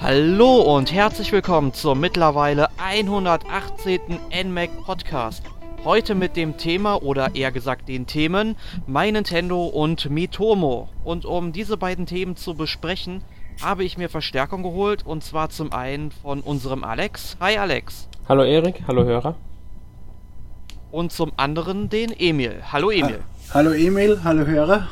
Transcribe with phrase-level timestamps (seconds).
[0.00, 4.00] Hallo und herzlich willkommen zur mittlerweile 118.
[4.44, 5.42] NMAC Podcast.
[5.84, 8.54] Heute mit dem Thema oder eher gesagt den Themen
[8.86, 10.88] My Nintendo und Mitomo.
[11.02, 13.24] Und um diese beiden Themen zu besprechen,
[13.60, 17.36] habe ich mir Verstärkung geholt und zwar zum einen von unserem Alex.
[17.40, 18.08] Hi Alex.
[18.28, 19.34] Hallo Erik, hallo Hörer.
[20.92, 22.62] Und zum anderen den Emil.
[22.70, 23.18] Hallo Emil.
[23.48, 24.86] Ha hallo Emil, hallo Hörer.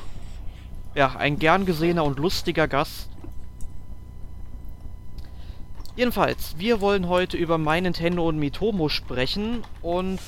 [0.96, 3.08] Ja, ein gern gesehener und lustiger Gast.
[5.96, 10.20] Jedenfalls, wir wollen heute über My Nintendo und Mitomo sprechen und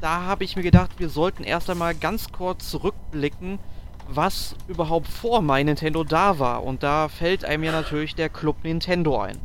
[0.00, 3.60] da habe ich mir gedacht, wir sollten erst einmal ganz kurz zurückblicken,
[4.08, 6.64] was überhaupt vor My Nintendo da war.
[6.64, 9.38] Und da fällt einem ja natürlich der Club Nintendo ein.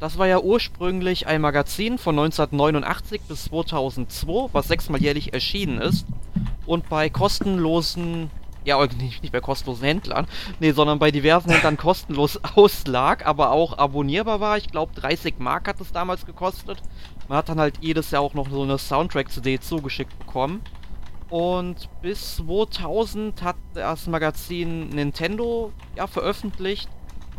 [0.00, 6.06] Das war ja ursprünglich ein Magazin von 1989 bis 2002, was sechsmal jährlich erschienen ist
[6.64, 8.30] und bei kostenlosen,
[8.64, 10.26] ja nicht, nicht bei kostenlosen Händlern,
[10.60, 14.56] nee, sondern bei diversen Händlern kostenlos auslag, aber auch abonnierbar war.
[14.56, 16.80] Ich glaube 30 Mark hat es damals gekostet.
[17.28, 20.62] Man hat dann halt jedes Jahr auch noch so eine Soundtrack-CD zugeschickt bekommen.
[21.30, 26.88] Und bis 2000 hat das Magazin Nintendo ja veröffentlicht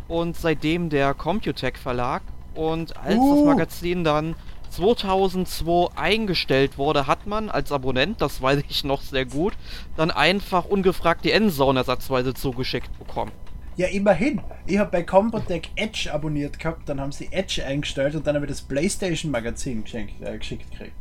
[0.08, 2.22] und seitdem der Computec Verlag.
[2.54, 3.34] Und als uh.
[3.34, 4.34] das Magazin dann
[4.76, 9.54] 2002 eingestellt wurde, hat man als Abonnent, das weiß ich noch sehr gut,
[9.96, 13.32] dann einfach ungefragt die Endzone ersatzweise zugeschickt bekommen.
[13.76, 14.40] Ja, immerhin.
[14.66, 18.46] Ich habe bei Computec Edge abonniert gehabt, dann haben sie Edge eingestellt und dann habe
[18.46, 20.94] ich das PlayStation Magazin geschenkt, äh, geschickt gekriegt.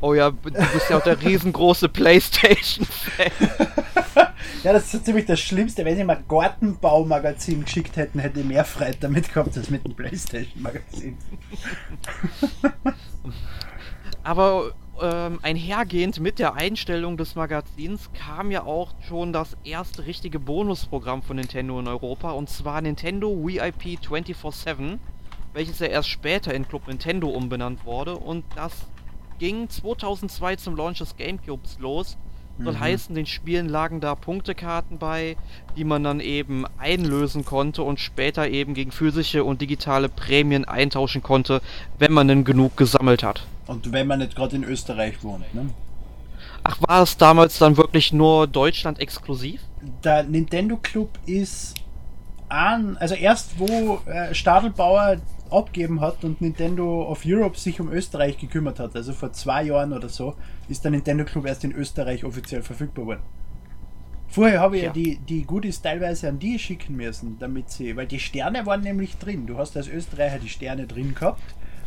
[0.00, 3.30] Oh ja, du bist ja auch der riesengroße Playstation-Fan.
[4.64, 5.84] ja, das ist so ziemlich das Schlimmste.
[5.84, 9.94] Wenn sie mal Gartenbau-Magazin geschickt hätten, hätte ich mehr Freude damit gehabt als mit dem
[9.94, 11.18] Playstation-Magazin.
[14.24, 20.38] Aber ähm, einhergehend mit der Einstellung des Magazins kam ja auch schon das erste richtige
[20.38, 24.98] Bonusprogramm von Nintendo in Europa und zwar Nintendo VIP 24-7,
[25.54, 28.72] welches ja erst später in Club Nintendo umbenannt wurde und das
[29.38, 32.16] ging 2002 zum Launch des Gamecubes los.
[32.58, 32.80] Soll mhm.
[32.80, 35.36] heißen, den Spielen lagen da Punktekarten bei,
[35.76, 41.22] die man dann eben einlösen konnte und später eben gegen physische und digitale Prämien eintauschen
[41.22, 41.62] konnte,
[41.98, 43.46] wenn man denn genug gesammelt hat.
[43.66, 45.70] Und wenn man nicht gerade in Österreich wohnt, ne?
[46.64, 49.62] Ach, war es damals dann wirklich nur Deutschland exklusiv?
[50.04, 51.74] Der Nintendo Club ist
[52.52, 55.16] an, also erst wo äh, Stadelbauer
[55.50, 59.92] abgeben hat und Nintendo of Europe sich um Österreich gekümmert hat, also vor zwei Jahren
[59.92, 60.34] oder so,
[60.68, 63.22] ist der Nintendo Club erst in Österreich offiziell verfügbar worden.
[64.28, 64.88] Vorher habe ich ja.
[64.88, 68.80] ja, die, die Goodies teilweise an die schicken müssen, damit sie, weil die Sterne waren
[68.80, 69.46] nämlich drin.
[69.46, 71.42] Du hast als Österreicher die Sterne drin gehabt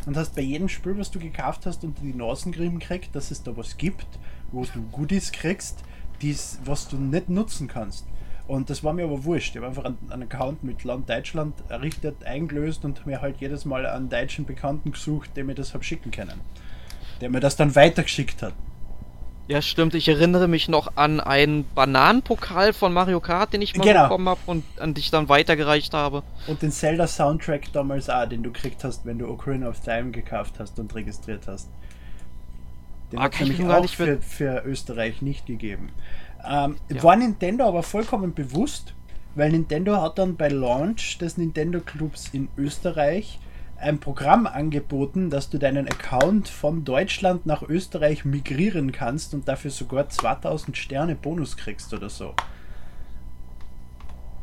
[0.06, 3.42] und hast bei jedem Spiel, was du gekauft hast, unter die Nasengrimm gekriegt, dass es
[3.42, 4.06] da was gibt,
[4.52, 5.82] wo du Goodies kriegst,
[6.22, 8.06] dies, was du nicht nutzen kannst.
[8.48, 9.50] Und das war mir aber wurscht.
[9.50, 13.86] Ich habe einfach einen, Account mit Land Deutschland errichtet, eingelöst und mir halt jedes Mal
[13.86, 16.40] einen deutschen Bekannten gesucht, der mir das hab schicken können.
[17.20, 18.54] Der mir das dann weitergeschickt hat.
[19.48, 19.94] Ja, stimmt.
[19.94, 24.04] Ich erinnere mich noch an einen Bananenpokal von Mario Kart, den ich mal genau.
[24.04, 26.24] bekommen habe und an dich dann weitergereicht habe.
[26.48, 30.54] Und den Zelda-Soundtrack damals auch, den du gekriegt hast, wenn du Ocarina of Time gekauft
[30.58, 31.68] hast und registriert hast.
[33.12, 35.90] Den ah, hat es nämlich auch für, für Österreich nicht gegeben.
[36.48, 37.02] Ähm, ja.
[37.02, 38.94] War Nintendo aber vollkommen bewusst,
[39.34, 43.38] weil Nintendo hat dann bei Launch des Nintendo Clubs in Österreich
[43.78, 49.70] ein Programm angeboten, dass du deinen Account von Deutschland nach Österreich migrieren kannst und dafür
[49.70, 52.34] sogar 2000 Sterne Bonus kriegst oder so.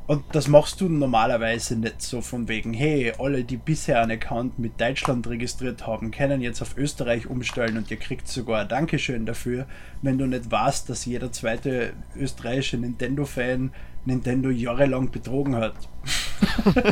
[0.05, 4.59] Und das machst du normalerweise nicht so von wegen, hey, alle, die bisher einen Account
[4.59, 9.25] mit Deutschland registriert haben, können jetzt auf Österreich umstellen und ihr kriegt sogar ein Dankeschön
[9.25, 9.65] dafür,
[10.01, 13.71] wenn du nicht weißt, dass jeder zweite österreichische Nintendo-Fan
[14.05, 15.75] Nintendo jahrelang betrogen hat.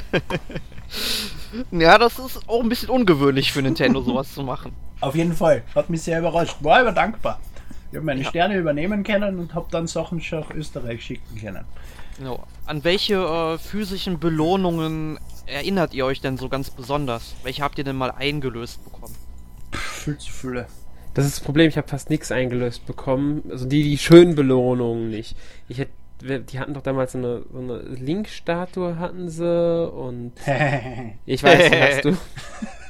[1.71, 4.71] ja, das ist auch ein bisschen ungewöhnlich für Nintendo, sowas zu machen.
[5.01, 5.63] Auf jeden Fall.
[5.75, 6.55] Hat mich sehr überrascht.
[6.61, 7.39] War aber dankbar.
[7.91, 8.29] Ich habe meine ja.
[8.29, 11.65] Sterne übernehmen können und habe dann Sachen schon nach Österreich schicken können.
[12.17, 12.45] Genau.
[12.65, 17.35] An welche äh, physischen Belohnungen erinnert ihr euch denn so ganz besonders?
[17.43, 19.15] Welche habt ihr denn mal eingelöst bekommen?
[19.71, 20.67] Viel zu viele.
[21.13, 23.43] Das ist das Problem, ich habe fast nichts eingelöst bekommen.
[23.49, 25.35] Also die, die schönen Belohnungen nicht.
[25.67, 25.91] Ich hätte
[26.23, 30.33] die hatten doch damals so eine, so eine Link-Statue hatten sie und
[31.25, 32.11] ich weiß, hast du.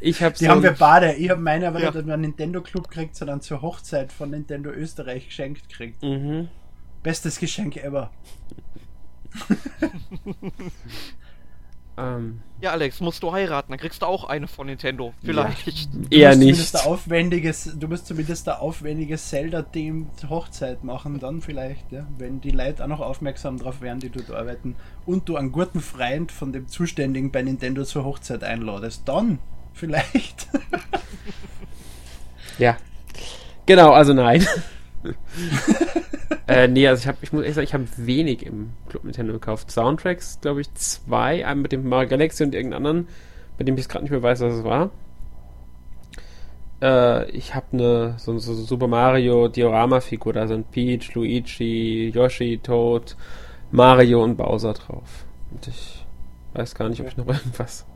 [0.00, 1.12] Ich hab die so haben wir beide.
[1.14, 1.90] Ich habe meine aber ja.
[1.90, 6.02] nicht an Nintendo Club gekriegt, sondern zur Hochzeit von Nintendo Österreich geschenkt gekriegt.
[6.02, 6.48] Mhm.
[7.02, 8.10] Bestes Geschenk ever.
[12.00, 15.12] Ähm, ja, Alex, musst du heiraten, dann kriegst du auch eine von Nintendo.
[15.22, 15.66] Vielleicht.
[16.10, 16.30] Ja.
[16.30, 16.86] Eher nicht.
[16.86, 22.84] Aufwendiges, du musst zumindest ein aufwendiges Zelda-Team Hochzeit machen, dann vielleicht, ja, wenn die Leute
[22.84, 26.68] auch noch aufmerksam drauf wären, die dort arbeiten und du einen guten Freund von dem
[26.68, 29.38] Zuständigen bei Nintendo zur Hochzeit einladest, dann
[29.72, 30.48] vielleicht.
[32.58, 32.76] ja.
[33.66, 34.46] Genau, also nein.
[36.46, 39.32] äh, nee, also ich habe, ich muss ehrlich sagen, ich habe wenig im Club Nintendo
[39.32, 39.70] gekauft.
[39.70, 43.08] Soundtracks, glaube ich, zwei, einen mit dem Mario Galaxy und irgendeinen anderen,
[43.58, 44.90] bei dem ich gerade nicht mehr weiß, was es war.
[46.82, 53.16] Äh, ich habe eine so, so, Super Mario Diorama-Figur, da sind Peach, Luigi, Yoshi, Toad,
[53.70, 55.26] Mario und Bowser drauf.
[55.50, 56.06] Und ich
[56.54, 57.86] weiß gar nicht, ob ich noch irgendwas.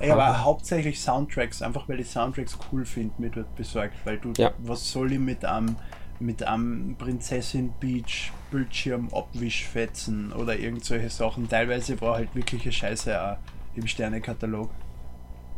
[0.00, 4.32] Ja, aber hauptsächlich Soundtracks, einfach weil die Soundtracks cool finde, mir dort besorgt, weil du,
[4.36, 4.52] ja.
[4.58, 5.76] was soll ich mit einem
[6.18, 11.48] mit einem Prinzessin Beach Bildschirm Abwischfetzen oder irgend solche Sachen.
[11.48, 13.36] Teilweise war halt wirkliche Scheiße auch
[13.74, 14.70] im Sternekatalog.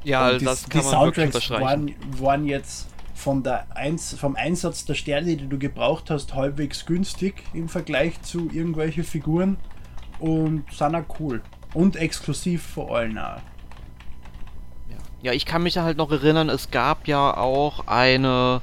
[0.05, 4.84] Ja, die, das kann die man Soundtracks waren, waren jetzt von der Eins, vom Einsatz
[4.84, 9.58] der Sterne, die du gebraucht hast, halbwegs günstig im Vergleich zu irgendwelchen Figuren
[10.20, 11.43] und sind auch cool.
[11.75, 13.41] Und exklusiv vor allem auch.
[15.23, 18.61] Ja, ich kann mich halt noch erinnern, es gab ja auch eine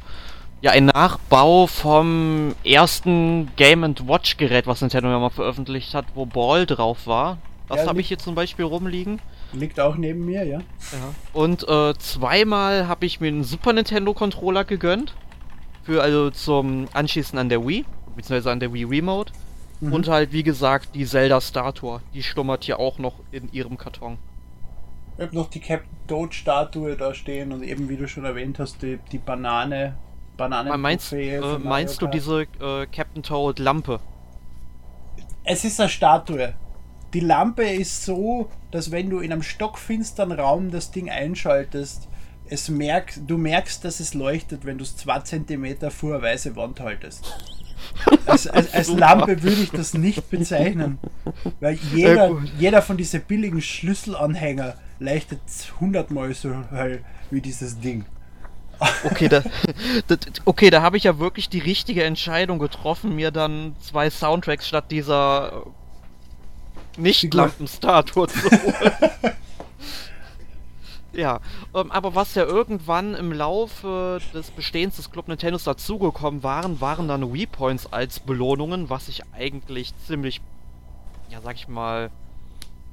[0.62, 6.26] ja, ein Nachbau vom ersten Game Watch Gerät, was Nintendo ja mal veröffentlicht hat, wo
[6.26, 7.38] Ball drauf war.
[7.68, 9.22] Das ja, habe ich hier zum Beispiel rumliegen.
[9.54, 10.60] Liegt auch neben mir, ja.
[10.60, 11.14] ja.
[11.34, 15.14] Und äh, zweimal habe ich mir einen Super Nintendo Controller gegönnt.
[15.84, 17.86] Für also zum Anschließen an der Wii,
[18.16, 19.34] beziehungsweise an der Wii Remote.
[19.82, 19.94] Mhm.
[19.94, 22.02] Und halt, wie gesagt, die Zelda-Statue.
[22.16, 24.18] Die schlummert hier auch noch in ihrem Karton.
[25.18, 28.82] Ich habe noch die Captain Toad-Statue da stehen und eben, wie du schon erwähnt hast,
[28.82, 29.98] die, die Banane.
[30.38, 34.02] Bananen meinst, äh, meinst du diese äh, Captain Toad Lampe?
[35.46, 36.54] Es ist eine Statue.
[37.14, 42.10] Die Lampe ist so, dass wenn du in einem stockfinsteren Raum das Ding einschaltest,
[42.48, 46.58] es merkt, du merkst, dass es leuchtet, wenn du es zwei Zentimeter vor eine weiße
[46.58, 47.34] Wand haltest.
[48.26, 51.00] Als, als, als Lampe würde ich das nicht bezeichnen.
[51.62, 55.42] Weil jeder, jeder von diesen billigen Schlüsselanhänger leuchtet
[55.80, 58.06] hundertmal so hell wie dieses Ding.
[59.04, 59.42] Okay, da,
[60.08, 64.68] da okay, da habe ich ja wirklich die richtige Entscheidung getroffen, mir dann zwei Soundtracks
[64.68, 65.64] statt dieser
[66.98, 68.92] nicht-Lampenstatue zu holen.
[71.16, 71.40] Ja,
[71.74, 77.08] ähm, aber was ja irgendwann im Laufe des Bestehens des Club Nintendos dazugekommen waren, waren
[77.08, 80.42] dann Wii Points als Belohnungen, was ich eigentlich ziemlich,
[81.30, 82.12] ja sag ich mal,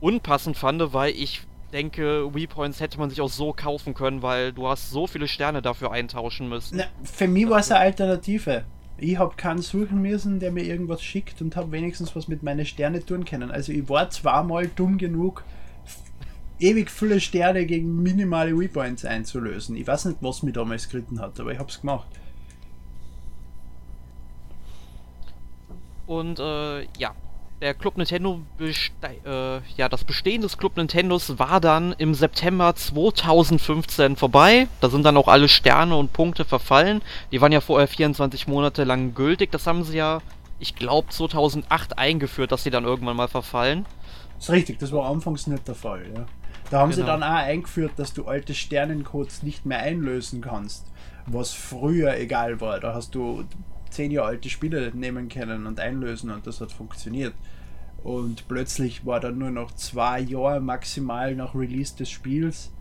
[0.00, 1.42] unpassend fand, weil ich
[1.72, 5.26] denke, Wii Points hätte man sich auch so kaufen können, weil du hast so viele
[5.26, 6.78] Sterne dafür eintauschen müssen.
[6.78, 8.64] Na, für mich war es eine Alternative.
[8.98, 12.64] Ich habe keinen suchen müssen, der mir irgendwas schickt und habe wenigstens was mit meinen
[12.64, 13.50] Sternen tun können.
[13.50, 15.44] Also ich war zweimal dumm genug,
[16.60, 19.74] ewig viele Sterne gegen minimale Repoints einzulösen.
[19.76, 22.06] Ich weiß nicht, was mir damals geritten hat, aber ich habe es gemacht.
[26.06, 27.14] Und äh, ja,
[27.62, 34.16] der Club Nintendo, äh, ja, das Bestehen des Club Nintendos war dann im September 2015
[34.16, 34.66] vorbei.
[34.80, 37.02] Da sind dann auch alle Sterne und Punkte verfallen.
[37.30, 39.52] Die waren ja vorher 24 Monate lang gültig.
[39.52, 40.20] Das haben sie ja,
[40.58, 43.86] ich glaube, 2008 eingeführt, dass sie dann irgendwann mal verfallen.
[44.34, 46.26] Das ist richtig, das war anfangs nicht der Fall, ja.
[46.68, 47.02] Da haben genau.
[47.02, 50.86] sie dann auch eingeführt, dass du alte Sternencodes nicht mehr einlösen kannst.
[51.26, 52.80] Was früher egal war.
[52.80, 53.44] Da hast du
[53.92, 57.34] zehn Jahre alte Spiele nehmen können und einlösen und das hat funktioniert.
[58.02, 62.72] Und plötzlich war dann nur noch zwei Jahre maximal nach Release des Spiels.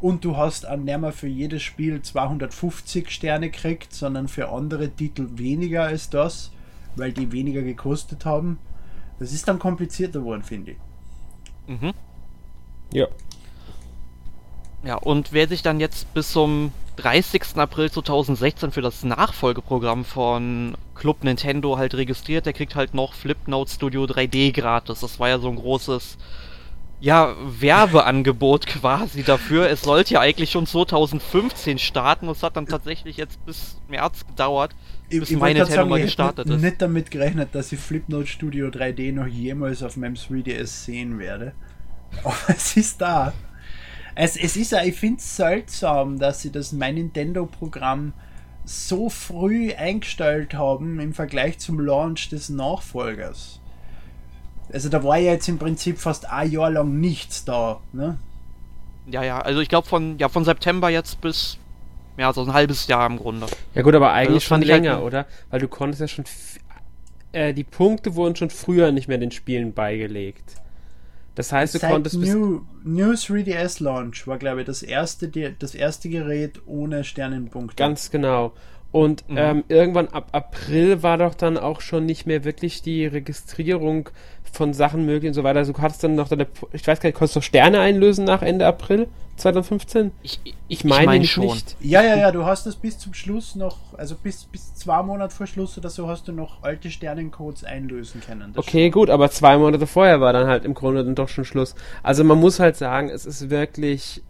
[0.00, 5.28] Und du hast nicht mehr für jedes Spiel 250 Sterne gekriegt, sondern für andere Titel
[5.36, 6.52] weniger als das,
[6.96, 8.58] weil die weniger gekostet haben.
[9.18, 10.78] Das ist dann komplizierter geworden, finde ich.
[11.66, 11.92] Mhm.
[12.92, 13.08] Ja.
[14.86, 17.56] Ja, und wer sich dann jetzt bis zum 30.
[17.56, 23.70] April 2016 für das Nachfolgeprogramm von Club Nintendo halt registriert, der kriegt halt noch Flipnote
[23.70, 25.00] Studio 3D gratis.
[25.00, 26.18] Das war ja so ein großes,
[27.00, 29.68] ja, Werbeangebot quasi dafür.
[29.68, 32.28] Es sollte ja eigentlich schon 2015 starten.
[32.28, 34.74] Es hat dann tatsächlich jetzt bis März gedauert,
[35.10, 36.54] bis ich, meine Nintendo mal gestartet ist.
[36.54, 41.18] Ich nicht damit gerechnet, dass ich Flipnote Studio 3D noch jemals auf meinem 3DS sehen
[41.18, 41.54] werde.
[42.22, 43.32] Aber es ist da.
[44.16, 48.14] Es, es ist ja, ich finde es seltsam, dass sie das Mein Nintendo-Programm
[48.64, 53.60] so früh eingestellt haben im Vergleich zum Launch des Nachfolgers.
[54.72, 58.18] Also da war ja jetzt im Prinzip fast ein Jahr lang nichts da, ne?
[59.06, 61.58] Ja, ja, also ich glaube von, ja, von September jetzt bis
[62.16, 63.46] ja, so ein halbes Jahr im Grunde.
[63.74, 65.26] Ja gut, aber eigentlich also schon länger, halt oder?
[65.50, 66.24] Weil du konntest ja schon
[67.32, 70.56] äh, die Punkte wurden schon früher nicht mehr den Spielen beigelegt.
[71.36, 75.28] Das heißt, du Seit konntest bis, New, New 3DS Launch war, glaube ich, das erste,
[75.28, 77.76] die- das erste Gerät ohne Sternenpunkte.
[77.76, 78.52] ganz genau.
[78.90, 79.36] Und Mhm.
[79.38, 84.08] ähm, irgendwann ab April war doch dann auch schon nicht mehr wirklich die Registrierung
[84.50, 85.58] von Sachen möglich und so weiter.
[85.58, 88.40] Also du hattest dann noch deine, ich weiß gar nicht, konntest du Sterne einlösen nach
[88.42, 90.12] Ende April 2015?
[90.22, 91.46] Ich, Ich meine mein nämlich schon.
[91.46, 91.76] nicht.
[91.80, 95.34] Ja, ja, ja, du hast das bis zum Schluss noch, also bis, bis zwei Monate
[95.34, 98.52] vor Schluss oder so hast du noch alte Sternencodes einlösen können.
[98.54, 101.44] Das Okay, gut, aber zwei Monate vorher war dann halt im Grunde dann doch schon
[101.44, 101.74] Schluss.
[102.02, 104.22] Also man muss halt sagen, es ist wirklich.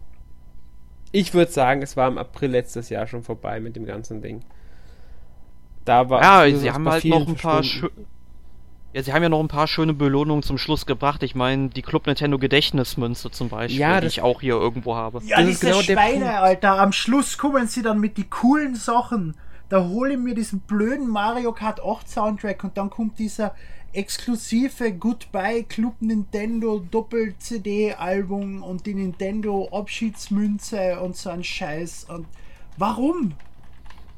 [1.11, 4.43] Ich würde sagen, es war im April letztes Jahr schon vorbei mit dem ganzen Ding.
[5.85, 7.63] Da war Ja, sie es haben halt noch ein paar.
[8.93, 11.21] Ja, sie haben ja noch ein paar schöne Belohnungen zum Schluss gebracht.
[11.23, 15.21] Ich meine, die Club Nintendo Gedächtnismünze zum Beispiel, Ja, die ich auch hier irgendwo habe.
[15.25, 16.41] Ja, Das ist diese genau der Schweine, Punkt.
[16.41, 16.79] Alter.
[16.79, 19.35] Am Schluss kommen sie dann mit die coolen Sachen.
[19.69, 23.53] Da hole ich mir diesen blöden Mario Kart 8 Soundtrack und dann kommt dieser
[23.93, 32.05] exklusive Goodbye Club Nintendo Doppel-CD-Album und die Nintendo Abschiedsmünze und so ein Scheiß.
[32.09, 32.27] Und
[32.77, 33.33] warum?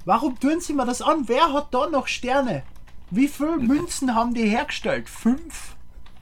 [0.05, 1.23] Warum tun sie mir das an?
[1.27, 2.63] Wer hat da noch Sterne?
[3.11, 5.09] Wie viele Münzen haben die hergestellt?
[5.09, 5.75] Fünf?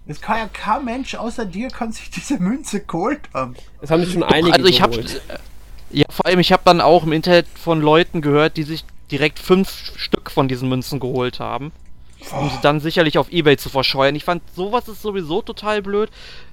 [0.07, 3.55] Es kann ja kein Mensch außer dir kann sich diese Münze geholt haben.
[3.81, 5.21] Es haben sich schon einige also ich geholt.
[5.91, 9.39] ja vor allem ich habe dann auch im Internet von Leuten gehört, die sich direkt
[9.39, 11.73] fünf Stück von diesen Münzen geholt haben,
[12.31, 14.15] um sie dann sicherlich auf eBay zu verscheuern.
[14.15, 16.09] Ich fand sowas ist sowieso total blöd.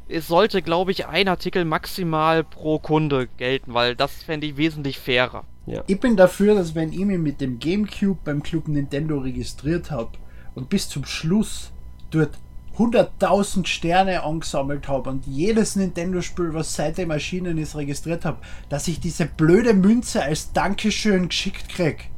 [0.08, 4.98] Es sollte, glaube ich, ein Artikel maximal pro Kunde gelten, weil das fände ich wesentlich
[4.98, 5.44] fairer.
[5.86, 10.10] Ich bin dafür, dass wenn ich mich mit dem Gamecube beim Club Nintendo registriert habe
[10.54, 11.72] und bis zum Schluss
[12.10, 12.30] dort
[12.78, 18.98] 100.000 Sterne angesammelt habe und jedes Nintendo-Spiel, was seitdem erschienen ist, registriert habe, dass ich
[19.00, 22.10] diese blöde Münze als Dankeschön geschickt krieg.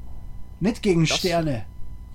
[0.61, 1.65] Nicht gegen Das- Sterne.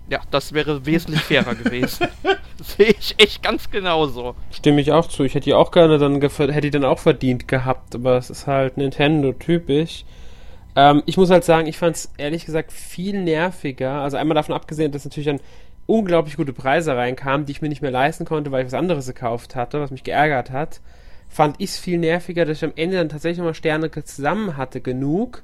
[0.09, 2.07] Ja, das wäre wesentlich fairer gewesen.
[2.61, 4.35] Sehe ich echt ganz genauso.
[4.51, 5.23] Stimme ich auch zu.
[5.23, 8.45] Ich hätte die auch gerne dann hätte die dann auch verdient gehabt, aber es ist
[8.45, 10.03] halt Nintendo typisch.
[10.75, 14.01] Ähm, ich muss halt sagen, ich fand es ehrlich gesagt viel nerviger.
[14.01, 15.39] Also einmal davon abgesehen, dass natürlich dann
[15.91, 19.07] unglaublich gute Preise reinkamen, die ich mir nicht mehr leisten konnte, weil ich was anderes
[19.07, 20.79] gekauft hatte, was mich geärgert hat,
[21.27, 24.79] fand ich es viel nerviger, dass ich am Ende dann tatsächlich nochmal Sterne zusammen hatte
[24.79, 25.43] genug,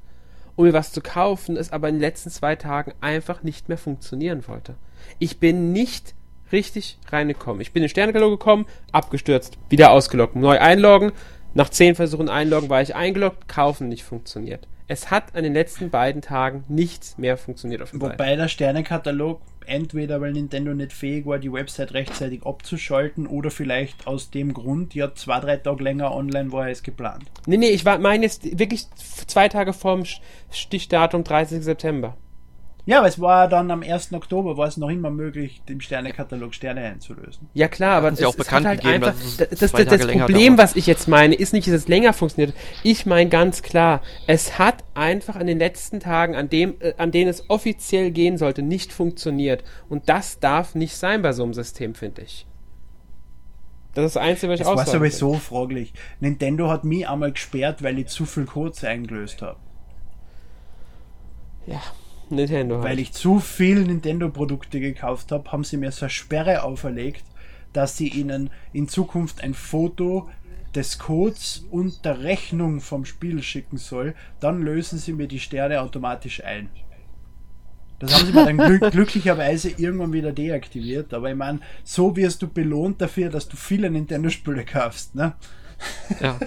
[0.56, 3.78] um mir was zu kaufen, es aber in den letzten zwei Tagen einfach nicht mehr
[3.78, 4.76] funktionieren wollte.
[5.20, 6.16] Ich bin nicht
[6.54, 7.60] richtig reingekommen.
[7.62, 11.12] Ich bin in den Sternekatalog gekommen, abgestürzt, wieder ausgeloggt, neu einloggen.
[11.56, 14.66] Nach zehn Versuchen einloggen war ich eingeloggt, kaufen nicht funktioniert.
[14.88, 18.14] Es hat an den letzten beiden Tagen nichts mehr funktioniert auf dem Seite.
[18.14, 24.08] Wobei der Sternekatalog entweder weil Nintendo nicht fähig war, die Website rechtzeitig abzuschalten oder vielleicht
[24.08, 27.26] aus dem Grund ja zwei, drei Tage länger online war als geplant.
[27.46, 28.88] Nee, nee, ich meine jetzt wirklich
[29.28, 30.04] zwei Tage vorm
[30.52, 31.64] Stichdatum 30.
[31.64, 32.16] September.
[32.88, 34.14] Ja, aber es war dann am 1.
[34.14, 37.50] Oktober, war es noch immer möglich, dem Sternekatalog Sterne einzulösen.
[37.54, 39.86] Ja klar, aber sie auch bekannt hat halt gegeben, einfach, dass es das, das, das,
[39.86, 40.70] das Problem, dauert.
[40.70, 42.56] was ich jetzt meine, ist nicht, dass es länger funktioniert.
[42.84, 47.12] Ich meine ganz klar, es hat einfach an den letzten Tagen, an dem, äh, an
[47.12, 49.66] denen es offiziell gehen sollte, nicht funktioniert.
[49.90, 52.48] Und das darf nicht sein bei so einem System, finde ich.
[53.96, 55.92] Das ist das Einzige, was ich Das war sowieso fraglich.
[56.22, 59.58] Nintendo hat mich einmal gesperrt, weil ich zu viel Codes eingelöst habe.
[61.66, 61.82] Ja,
[62.30, 62.84] Nintendo.
[62.84, 67.24] Weil ich zu viel Nintendo-Produkte gekauft habe, haben sie mir so eine Sperre auferlegt,
[67.74, 70.30] dass sie ihnen in Zukunft ein Foto
[70.76, 74.16] des Codes und der Rechnung vom Spiel schicken soll.
[74.40, 76.70] Dann lösen sie mir die Sterne automatisch ein.
[78.00, 81.14] Das haben sie mir dann glück glücklicherweise irgendwann wieder deaktiviert.
[81.14, 85.16] Aber ich meine, so wirst du belohnt dafür, dass du viele Nintendo-Spiele kaufst.
[85.16, 85.34] Ne?
[86.20, 86.40] Ja,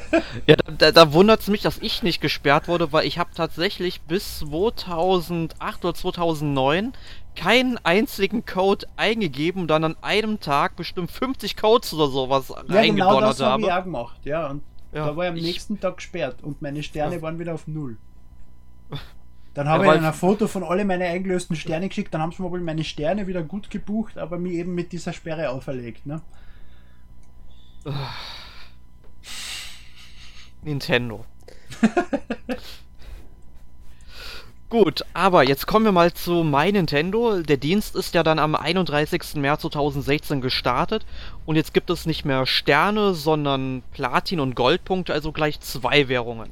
[0.46, 4.00] ja da, da, wundert es mich, dass ich nicht gesperrt wurde, weil ich habe tatsächlich
[4.02, 6.92] bis 2008 oder 2009
[7.36, 12.82] keinen einzigen Code eingegeben und dann an einem Tag bestimmt 50 Codes oder sowas Ja,
[12.82, 14.20] genau das habe ich auch gemacht.
[14.24, 17.22] Ja, und Ja, da war ich am ich- nächsten Tag gesperrt und meine Sterne Ja.
[17.22, 17.96] waren wieder auf Null.
[19.54, 22.30] Dann habe Ja, ich ihnen ein Foto von alle meine eingelösten Sterne geschickt, dann haben
[22.30, 26.06] sie mir wohl meine Sterne wieder gut gebucht, aber mir eben mit dieser Sperre auferlegt.
[26.06, 26.20] Ne?
[30.62, 31.24] Nintendo.
[34.68, 37.42] Gut, aber jetzt kommen wir mal zu My Nintendo.
[37.42, 39.34] Der Dienst ist ja dann am 31.
[39.36, 41.04] März 2016 gestartet
[41.44, 46.50] und jetzt gibt es nicht mehr Sterne, sondern Platin- und Goldpunkte, also gleich zwei Währungen.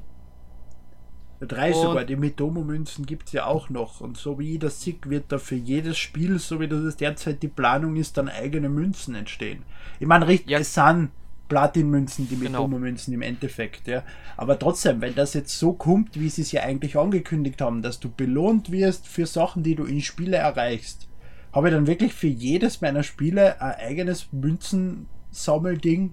[1.41, 4.00] Drei Und- sogar, die Mitomo-Münzen gibt es ja auch noch.
[4.00, 7.49] Und so wie das sehe, wird da für jedes Spiel, so wie das derzeit die
[7.49, 9.62] Planung ist, dann eigene Münzen entstehen.
[10.00, 10.59] Ich meine, richtig, Ja.
[10.59, 11.12] es sind
[11.49, 12.67] Platin-Münzen, die Genau.
[12.67, 14.02] Mitomo-Münzen im Endeffekt, ja.
[14.37, 18.00] Aber trotzdem, wenn das jetzt so kommt, wie sie es ja eigentlich angekündigt haben, dass
[18.00, 21.09] du belohnt wirst für Sachen, die du in Spiele erreichst,
[21.52, 26.12] habe ich dann wirklich für jedes meiner Spiele ein eigenes Münzensammelding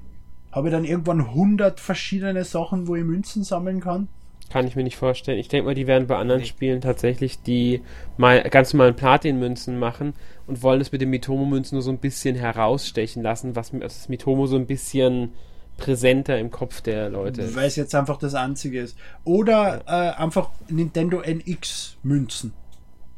[0.51, 4.07] Habe ich dann irgendwann 100 verschiedene Sachen, wo ich Münzen sammeln kann?
[4.49, 5.39] Kann ich mir nicht vorstellen.
[5.39, 6.47] Ich denke mal, die werden bei anderen nee.
[6.47, 7.81] Spielen tatsächlich die
[8.17, 10.13] mal ganz normalen Platin-Münzen machen
[10.47, 14.45] und wollen es mit den Mitomo-Münzen nur so ein bisschen herausstechen lassen, was das Mitomo
[14.45, 15.31] so ein bisschen
[15.77, 18.97] präsenter im Kopf der Leute Weil es jetzt einfach das einzige ist.
[19.23, 20.11] Oder ja.
[20.11, 22.53] äh, einfach Nintendo NX-Münzen.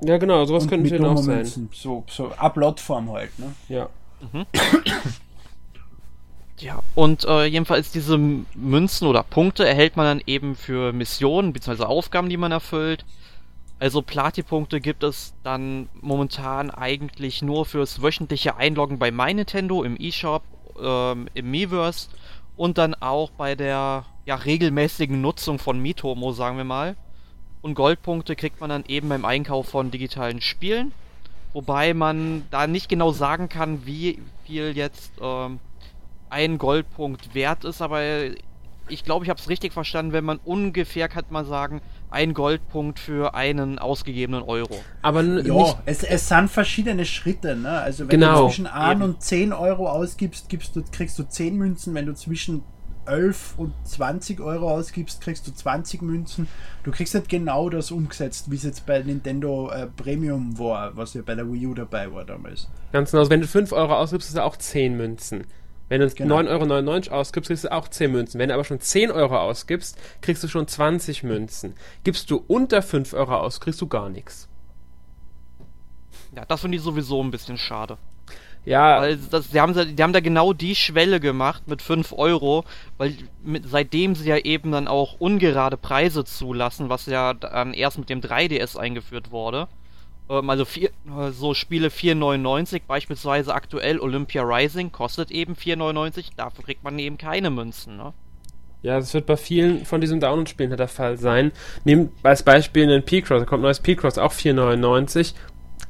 [0.01, 1.45] Ja, genau, sowas könnten wir auch sein.
[1.73, 3.53] So, so Upload-Form halt, ne?
[3.67, 3.89] Ja.
[4.31, 4.45] Mhm.
[6.59, 11.83] Ja, und äh, jedenfalls diese Münzen oder Punkte erhält man dann eben für Missionen bzw.
[11.83, 13.05] Aufgaben, die man erfüllt.
[13.79, 20.41] Also Platin-Punkte gibt es dann momentan eigentlich nur fürs wöchentliche Einloggen bei MyNintendo im eShop,
[20.81, 22.09] ähm, im Miiverse
[22.55, 26.95] und dann auch bei der ja, regelmäßigen Nutzung von Mitomo, sagen wir mal.
[27.61, 30.91] Und Goldpunkte kriegt man dann eben beim Einkauf von digitalen Spielen.
[31.53, 35.59] Wobei man da nicht genau sagen kann, wie viel jetzt ähm,
[36.29, 38.01] ein Goldpunkt wert ist, aber
[38.89, 42.99] ich glaube, ich habe es richtig verstanden, wenn man ungefähr, kann man sagen, ein Goldpunkt
[42.99, 44.79] für einen ausgegebenen Euro.
[45.01, 47.55] Aber ja, es, es sind verschiedene Schritte.
[47.55, 47.69] Ne?
[47.69, 48.43] Also wenn genau.
[48.43, 51.93] du zwischen 1 und 10 Euro ausgibst, gibst du, kriegst du 10 Münzen.
[51.93, 52.63] Wenn du zwischen
[53.05, 56.47] 11 und 20 Euro ausgibst, kriegst du 20 Münzen.
[56.83, 61.13] Du kriegst nicht genau das umgesetzt, wie es jetzt bei Nintendo äh, Premium war, was
[61.13, 62.69] ja bei der Wii U dabei war damals.
[62.91, 63.21] Ganz genau.
[63.21, 65.45] Also wenn du 5 Euro ausgibst, ist es auch 10 Münzen.
[65.89, 66.39] Wenn du genau.
[66.39, 68.39] 9,99 Euro ausgibst, kriegst du auch 10 Münzen.
[68.39, 71.75] Wenn du aber schon 10 Euro ausgibst, kriegst du schon 20 Münzen.
[72.03, 74.49] Gibst du unter 5 Euro aus, kriegst du gar nichts.
[76.35, 77.97] Ja, das finde ich sowieso ein bisschen schade.
[78.65, 78.99] Ja.
[78.99, 82.65] Weil das, die, haben, die haben da genau die Schwelle gemacht mit 5 Euro,
[82.97, 87.97] weil mit, seitdem sie ja eben dann auch ungerade Preise zulassen, was ja dann erst
[87.97, 89.69] mit dem 3DS eingeführt wurde,
[90.27, 96.83] also vier, äh, so Spiele 4,99, beispielsweise aktuell Olympia Rising, kostet eben 4,99, dafür kriegt
[96.83, 98.13] man eben keine Münzen, ne?
[98.83, 101.51] Ja, das wird bei vielen von diesen Download-Spielen der Fall sein.
[101.83, 105.33] Nehmt als Beispiel einen P-Cross, da kommt ein neues P-Cross, auch 4,99,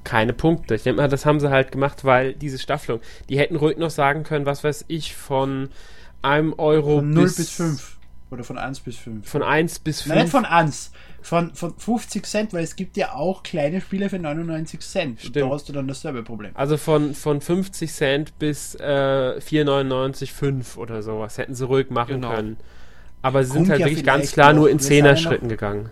[0.03, 0.75] keine Punkte.
[0.75, 3.89] Ich denke mal, das haben sie halt gemacht, weil diese Staffelung, die hätten ruhig noch
[3.89, 5.69] sagen können, was weiß ich, von
[6.21, 7.97] einem Euro von 0 bis, bis 5.
[8.31, 9.29] Oder von 1 bis 5.
[9.29, 10.13] Von 1 bis 5.
[10.13, 10.91] Nein, nicht von 1
[11.27, 15.19] von, von 50 Cent, weil es gibt ja auch kleine Spiele für 99 Cent.
[15.19, 15.35] Stimmt.
[15.35, 16.51] Da hast du dann dasselbe Problem.
[16.53, 22.21] Also von, von 50 Cent bis äh, 4,99, 5 oder sowas hätten sie ruhig machen
[22.21, 22.33] genau.
[22.33, 22.57] können.
[23.21, 25.89] Aber sie Kommt sind halt ja wirklich ganz klar nur in 10er Schritten gegangen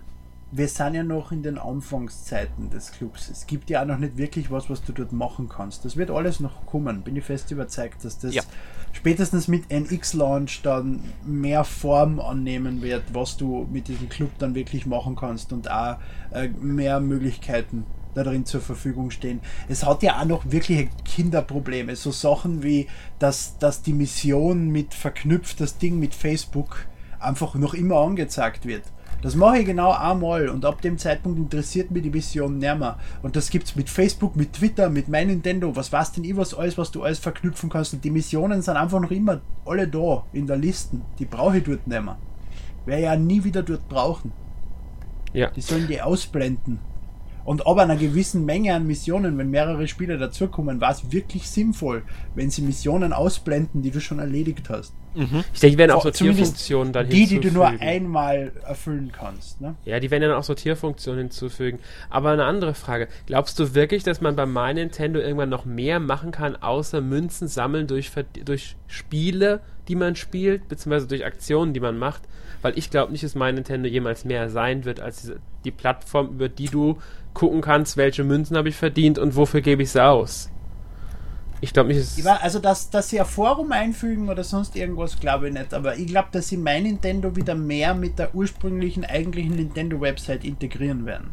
[0.58, 3.30] wir sind ja noch in den Anfangszeiten des Clubs.
[3.30, 5.84] Es gibt ja auch noch nicht wirklich was, was du dort machen kannst.
[5.84, 7.02] Das wird alles noch kommen.
[7.02, 8.42] Bin ich fest überzeugt, dass das ja.
[8.94, 14.86] spätestens mit NX-Launch dann mehr Form annehmen wird, was du mit diesem Club dann wirklich
[14.86, 15.98] machen kannst und auch
[16.32, 19.42] äh, mehr Möglichkeiten darin zur Verfügung stehen.
[19.68, 21.98] Es hat ja auch noch wirkliche Kinderprobleme.
[21.98, 22.88] So Sachen wie,
[23.20, 26.86] dass, dass die Mission mit verknüpft, das Ding mit Facebook
[27.20, 28.84] einfach noch immer angezeigt wird.
[29.26, 33.00] Das mache ich genau einmal und ab dem Zeitpunkt interessiert mich die Mission nicht mehr.
[33.24, 36.38] Und das gibt es mit Facebook, mit Twitter, mit mein Nintendo, was weiß denn ich
[36.38, 37.92] was alles, was du alles verknüpfen kannst.
[37.96, 41.02] Und die Missionen sind einfach noch immer alle da in der Liste.
[41.18, 42.20] Die brauche ich dort nicht mehr.
[42.86, 44.32] Werde ja nie wieder dort brauchen.
[45.34, 45.50] Ja.
[45.50, 46.78] Die sollen die ausblenden.
[47.46, 52.04] Und aber einer gewissen Menge an Missionen, wenn mehrere Spieler dazukommen, war es wirklich sinnvoll,
[52.36, 54.94] wenn sie Missionen ausblenden, die du schon erledigt hast.
[55.16, 55.44] Mhm.
[55.54, 59.62] Ich denke, die werden auch Sortierfunktionen dann Die, die du nur einmal erfüllen kannst.
[59.62, 59.76] Ne?
[59.86, 61.80] Ja, die werden dann auch Sortierfunktionen hinzufügen.
[62.10, 63.08] Aber eine andere Frage.
[63.26, 67.48] Glaubst du wirklich, dass man bei My Nintendo irgendwann noch mehr machen kann, außer Münzen
[67.48, 68.12] sammeln durch,
[68.44, 72.24] durch Spiele, die man spielt, beziehungsweise durch Aktionen, die man macht?
[72.62, 76.30] Weil ich glaube nicht, dass My Nintendo jemals mehr sein wird als diese, die Plattform,
[76.30, 76.98] über die du
[77.34, 80.50] gucken kannst, welche Münzen habe ich verdient und wofür gebe ich sie aus.
[81.62, 82.26] Ich glaube nicht.
[82.28, 85.74] Also, dass, dass sie ein Forum einfügen oder sonst irgendwas, glaube ich nicht.
[85.74, 91.06] Aber ich glaube, dass sie mein Nintendo wieder mehr mit der ursprünglichen, eigentlichen Nintendo-Website integrieren
[91.06, 91.32] werden.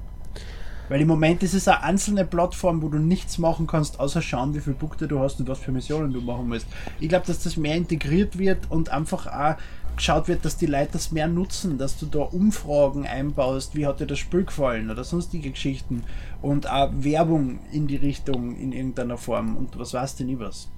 [0.88, 4.54] Weil im Moment ist es eine einzelne Plattform, wo du nichts machen kannst, außer schauen,
[4.54, 6.66] wie viele Punkte du hast und was für Missionen du machen musst.
[7.00, 9.56] Ich glaube, dass das mehr integriert wird und einfach auch
[9.96, 14.00] geschaut wird, dass die Leute das mehr nutzen, dass du da Umfragen einbaust, wie hat
[14.00, 16.05] dir das Spiel gefallen oder sonstige Geschichten
[16.40, 20.68] und auch Werbung in die Richtung in irgendeiner Form und was weißt du nie was.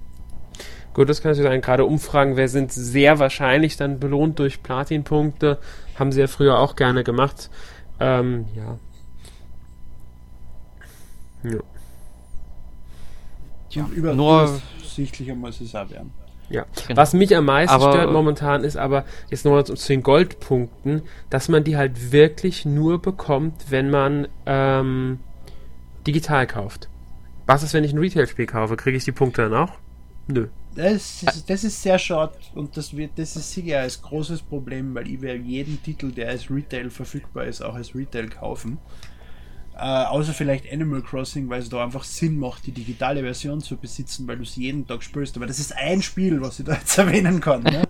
[0.93, 1.61] Gut, das kann natürlich sein.
[1.61, 5.59] Gerade Umfragen, wer sind sehr wahrscheinlich dann belohnt durch Platinpunkte,
[5.99, 7.49] haben sie ja früher auch gerne gemacht.
[7.99, 8.79] Ähm, ja.
[13.69, 13.89] Ja.
[13.93, 14.43] Über, nur
[14.95, 16.13] übersichtlicher muss es auch werden.
[16.49, 16.65] Ja.
[16.87, 16.97] Genau.
[16.97, 21.49] Was mich am meisten aber, stört momentan ist aber, jetzt nochmal zu den Goldpunkten, dass
[21.49, 25.19] man die halt wirklich nur bekommt, wenn man ähm,
[26.05, 26.89] digital kauft.
[27.47, 28.75] Was ist, wenn ich ein Retail-Spiel kaufe?
[28.75, 29.73] Kriege ich die Punkte dann auch?
[30.27, 30.47] Nö.
[30.75, 34.93] Das ist, das ist sehr schade und das wird, das ist sicher ein großes Problem,
[34.93, 38.77] weil ich werde jeden Titel, der als Retail verfügbar ist, auch als Retail kaufen.
[39.77, 43.75] Äh, außer vielleicht Animal Crossing, weil es da einfach Sinn macht, die digitale Version zu
[43.75, 45.35] besitzen, weil du sie jeden Tag spielst.
[45.35, 47.63] Aber das ist ein Spiel, was ich da jetzt erwähnen kann.
[47.63, 47.83] Ne?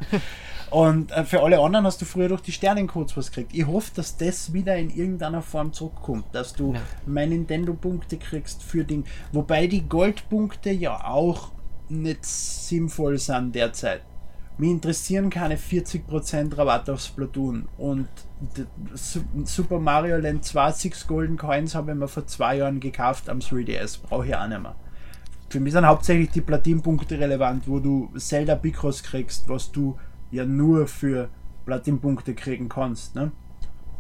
[0.71, 3.51] Und äh, für alle anderen hast du früher durch die Sternencodes was gekriegt.
[3.53, 6.81] Ich hoffe, dass das wieder in irgendeiner Form zurückkommt, dass du ja.
[7.05, 9.05] mein Nintendo-Punkte kriegst für Ding.
[9.31, 11.51] Wobei die Goldpunkte ja auch
[11.87, 14.01] nicht sinnvoll sind derzeit.
[14.57, 17.67] Mich interessieren keine 40% Rabatt auf Splatoon.
[17.77, 18.07] Und
[19.43, 23.39] Super Mario Land 2 Six Golden Coins habe ich mir vor zwei Jahren gekauft am
[23.39, 24.01] 3DS.
[24.01, 24.75] Brauche ich auch nicht mehr.
[25.49, 29.97] Für mich sind hauptsächlich die Platinpunkte relevant, wo du Zelda Picross kriegst, was du
[30.31, 31.29] ja nur für
[31.65, 33.15] Platinpunkte kriegen kannst.
[33.15, 33.31] Ne?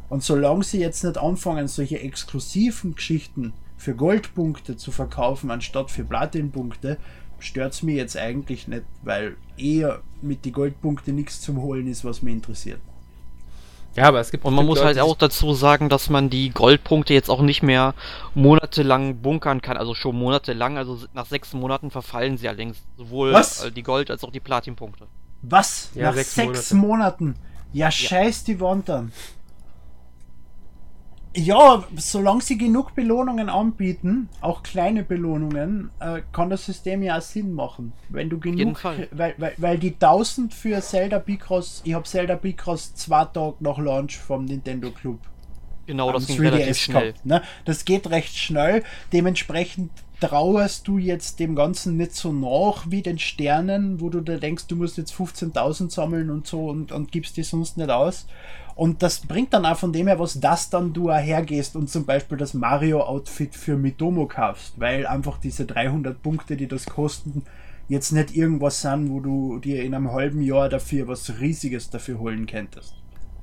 [0.09, 6.05] Und solange sie jetzt nicht anfangen, solche exklusiven Geschichten für Goldpunkte zu verkaufen, anstatt für
[6.05, 6.97] Platinpunkte,
[7.39, 12.03] stört es mich jetzt eigentlich nicht, weil eher mit den Goldpunkten nichts zum Holen ist,
[12.05, 12.79] was mich interessiert.
[13.95, 14.43] Ja, aber es gibt.
[14.43, 17.93] Und man muss halt auch dazu sagen, dass man die Goldpunkte jetzt auch nicht mehr
[18.33, 19.77] monatelang bunkern kann.
[19.77, 22.77] Also schon monatelang, also nach sechs Monaten verfallen sie allerdings.
[22.97, 23.65] Sowohl was?
[23.73, 25.07] die Gold- als auch die Platinpunkte.
[25.43, 25.91] Was?
[25.95, 27.35] Ja, nach sechs, sechs Monaten?
[27.71, 29.13] Ja, scheiß die Wand an.
[31.35, 37.21] Ja, solange sie genug Belohnungen anbieten, auch kleine Belohnungen, äh, kann das System ja auch
[37.21, 37.91] Sinn machen.
[38.07, 42.95] Wenn du genug, weil, weil, weil die 1000 für Zelda Picross, ich habe Zelda Picross
[42.95, 45.19] zwei Tage nach Launch vom Nintendo Club.
[45.87, 47.11] Genau, das ging relativ schnell.
[47.11, 47.41] Gehabt, ne?
[47.65, 48.83] Das geht recht schnell.
[49.13, 54.37] Dementsprechend trauerst du jetzt dem Ganzen nicht so nach wie den Sternen, wo du da
[54.37, 58.25] denkst, du musst jetzt 15.000 sammeln und so und, und gibst die sonst nicht aus.
[58.75, 61.89] Und das bringt dann auch von dem her was, dass dann du auch hergehst und
[61.89, 67.43] zum Beispiel das Mario-Outfit für Mitomo kaufst, weil einfach diese 300 Punkte, die das kosten,
[67.87, 72.19] jetzt nicht irgendwas sind, wo du dir in einem halben Jahr dafür was Riesiges dafür
[72.19, 72.95] holen könntest.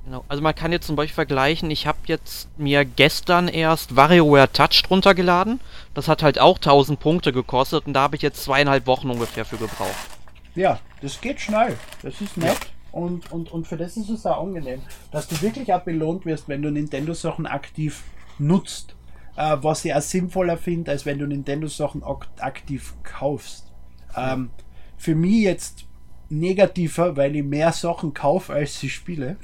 [0.05, 4.51] Genau, also man kann jetzt zum Beispiel vergleichen, ich habe jetzt mir gestern erst WarioWare
[4.51, 5.61] Touch drunter geladen.
[5.93, 9.45] Das hat halt auch 1000 Punkte gekostet und da habe ich jetzt zweieinhalb Wochen ungefähr
[9.45, 10.09] für gebraucht.
[10.55, 11.77] Ja, das geht schnell.
[12.01, 12.72] Das ist nett.
[12.93, 14.79] Und, und, und für das ist es auch angenehm,
[15.11, 18.03] dass du wirklich auch belohnt wirst, wenn du Nintendo-Sachen aktiv
[18.37, 18.95] nutzt.
[19.35, 22.03] Äh, was ich auch sinnvoller finde, als wenn du Nintendo-Sachen
[22.37, 23.71] aktiv kaufst.
[24.15, 24.51] Ähm,
[24.95, 25.85] für mich jetzt
[26.29, 29.37] negativer, weil ich mehr Sachen kaufe, als sie spiele.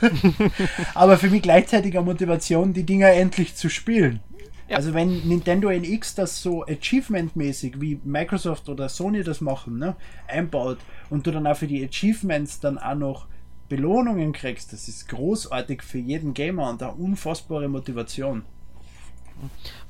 [0.94, 4.20] Aber für mich gleichzeitig eine Motivation, die Dinger endlich zu spielen.
[4.68, 4.76] Ja.
[4.76, 10.78] Also wenn Nintendo NX das so achievement-mäßig, wie Microsoft oder Sony das machen, ne, einbaut
[11.08, 13.26] und du dann auch für die Achievements dann auch noch
[13.68, 18.42] Belohnungen kriegst, das ist großartig für jeden Gamer und eine unfassbare Motivation.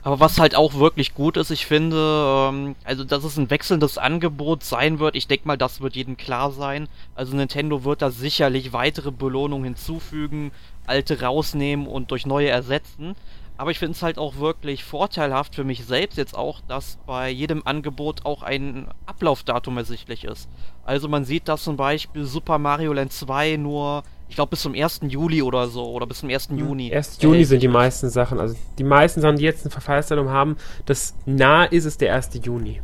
[0.02, 3.98] Aber was halt auch wirklich gut ist, ich finde, ähm, also dass es ein wechselndes
[3.98, 6.88] Angebot sein wird, ich denke mal, das wird jedem klar sein.
[7.14, 10.52] Also Nintendo wird da sicherlich weitere Belohnungen hinzufügen,
[10.86, 13.16] alte rausnehmen und durch neue ersetzen.
[13.58, 17.28] Aber ich finde es halt auch wirklich vorteilhaft für mich selbst jetzt auch, dass bei
[17.28, 20.48] jedem Angebot auch ein Ablaufdatum ersichtlich ist.
[20.84, 24.74] Also man sieht, dass zum Beispiel Super Mario Land 2 nur ich glaube bis zum
[24.74, 25.00] 1.
[25.08, 26.50] Juli oder so, oder bis zum 1.
[26.50, 26.58] Hm.
[26.58, 26.94] Juni.
[26.94, 27.18] 1.
[27.20, 28.38] Juni sind die meisten Sachen.
[28.38, 32.30] Also die meisten Sachen, die jetzt ein Verfallsdatum haben, das nah ist es der 1.
[32.42, 32.80] Juni.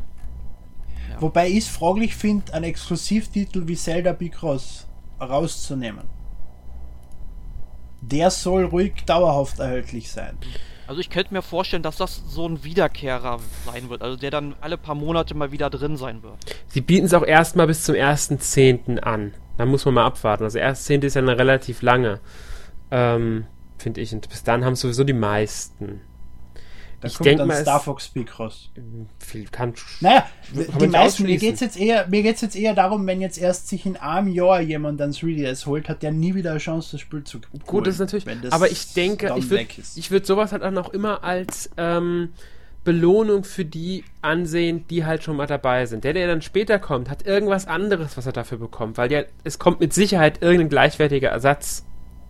[1.11, 1.21] Ja.
[1.21, 4.87] Wobei ich es fraglich finde, einen Exklusivtitel wie Zelda Bicross
[5.21, 6.14] rauszunehmen.
[8.11, 10.37] Der soll ruhig dauerhaft erhältlich sein.
[10.87, 14.55] Also ich könnte mir vorstellen, dass das so ein Wiederkehrer sein wird, also der dann
[14.61, 16.37] alle paar Monate mal wieder drin sein wird.
[16.69, 18.99] Sie bieten es auch erstmal bis zum 1.10.
[18.99, 19.33] an.
[19.57, 20.45] Da muss man mal abwarten.
[20.45, 21.03] Also erst 10.
[21.03, 22.21] ist ja eine relativ lange,
[22.91, 23.47] ähm,
[23.79, 24.13] finde ich.
[24.13, 26.03] Und bis dann haben sowieso die meisten.
[27.05, 28.71] Da ich denke mal, Star Fox Picross.
[29.19, 29.75] Viel kann.
[30.01, 30.27] Naja,
[30.81, 31.25] die meisten.
[31.25, 34.29] Mir geht's jetzt eher, mir geht's jetzt eher darum, wenn jetzt erst sich in einem
[34.29, 37.63] Jahr jemand dann 3DS holt, hat der nie wieder eine Chance, das Spiel zu holen.
[37.67, 38.25] Gut, das ist natürlich.
[38.43, 42.31] Das aber ich denke, ich würde, ich würde sowas halt auch noch immer als ähm,
[42.85, 46.05] Belohnung für die ansehen, die halt schon mal dabei sind.
[46.05, 49.59] Der, der dann später kommt, hat irgendwas anderes, was er dafür bekommt, weil ja, es
[49.59, 51.85] kommt mit Sicherheit irgendein gleichwertiger Ersatz.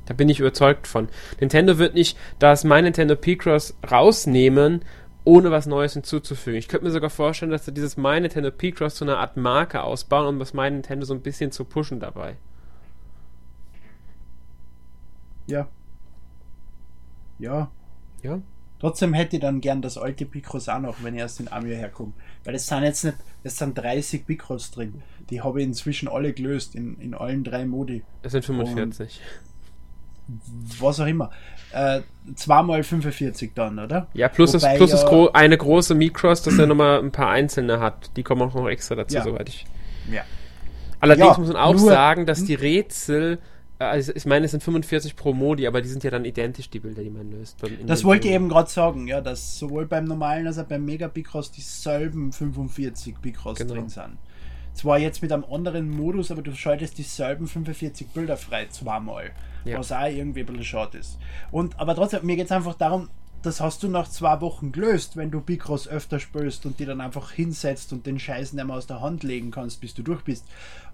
[0.06, 1.08] Da bin ich überzeugt von.
[1.40, 4.84] Nintendo wird nicht das mein Nintendo P-Cross rausnehmen,
[5.24, 6.58] ohne was Neues hinzuzufügen.
[6.58, 9.82] Ich könnte mir sogar vorstellen, dass sie dieses My Nintendo P-Cross zu einer Art Marke
[9.82, 12.36] ausbauen, um das My Nintendo so ein bisschen zu pushen dabei.
[15.46, 15.68] Ja.
[17.38, 17.70] Ja.
[18.22, 18.40] Ja.
[18.80, 21.74] Trotzdem hätte ich dann gern das alte Picross auch noch, wenn ich erst in Amio
[21.74, 22.12] herkomme.
[22.44, 25.02] Weil es sind jetzt nicht, es sind 30 Picross drin.
[25.30, 28.02] Die habe ich inzwischen alle gelöst, in, in allen drei Modi.
[28.22, 29.20] Es sind 45.
[29.20, 29.53] Und
[30.78, 31.30] was auch immer.
[31.72, 32.00] Äh,
[32.36, 34.06] zweimal 45 dann, oder?
[34.14, 37.10] Ja, plus, Wobei das, plus ja, das gro eine große Micross, dass er nochmal ein
[37.10, 38.10] paar einzelne hat.
[38.16, 39.24] Die kommen auch noch extra dazu, ja.
[39.24, 39.66] soweit ich.
[40.10, 40.22] Ja.
[41.00, 43.38] Allerdings ja, muss man auch sagen, dass die Rätsel
[43.78, 46.78] also ich meine, es sind 45 pro Modi, aber die sind ja dann identisch, die
[46.78, 47.56] Bilder, die man löst.
[47.86, 51.08] Das wollte ich eben gerade sagen, ja, dass sowohl beim normalen als auch beim Mega
[51.08, 53.74] Picross dieselben 45 Picross genau.
[53.74, 54.16] drin sind.
[54.74, 59.30] Zwar jetzt mit einem anderen Modus, aber du schaltest dieselben 45 Bilder frei zweimal.
[59.64, 59.78] Ja.
[59.78, 61.18] Was auch irgendwie ein bisschen schade ist.
[61.50, 63.08] Und, aber trotzdem, mir geht es einfach darum,
[63.44, 67.00] das hast du nach zwei Wochen gelöst, wenn du Picross öfter spürst und die dann
[67.00, 70.22] einfach hinsetzt und den Scheiß nicht mehr aus der Hand legen kannst, bis du durch
[70.22, 70.46] bist.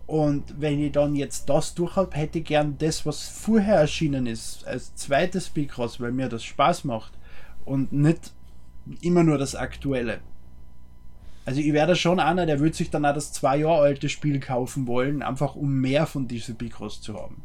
[0.06, 4.26] Und wenn ich dann jetzt das durch habe, hätte ich gern das, was vorher erschienen
[4.26, 7.12] ist, als zweites Picross, weil mir das Spaß macht
[7.64, 8.32] und nicht
[9.00, 10.18] immer nur das aktuelle.
[11.44, 14.40] Also ich werde schon einer, der würde sich dann auch das zwei Jahre alte Spiel
[14.40, 17.42] kaufen wollen, einfach um mehr von diesen Picross zu haben.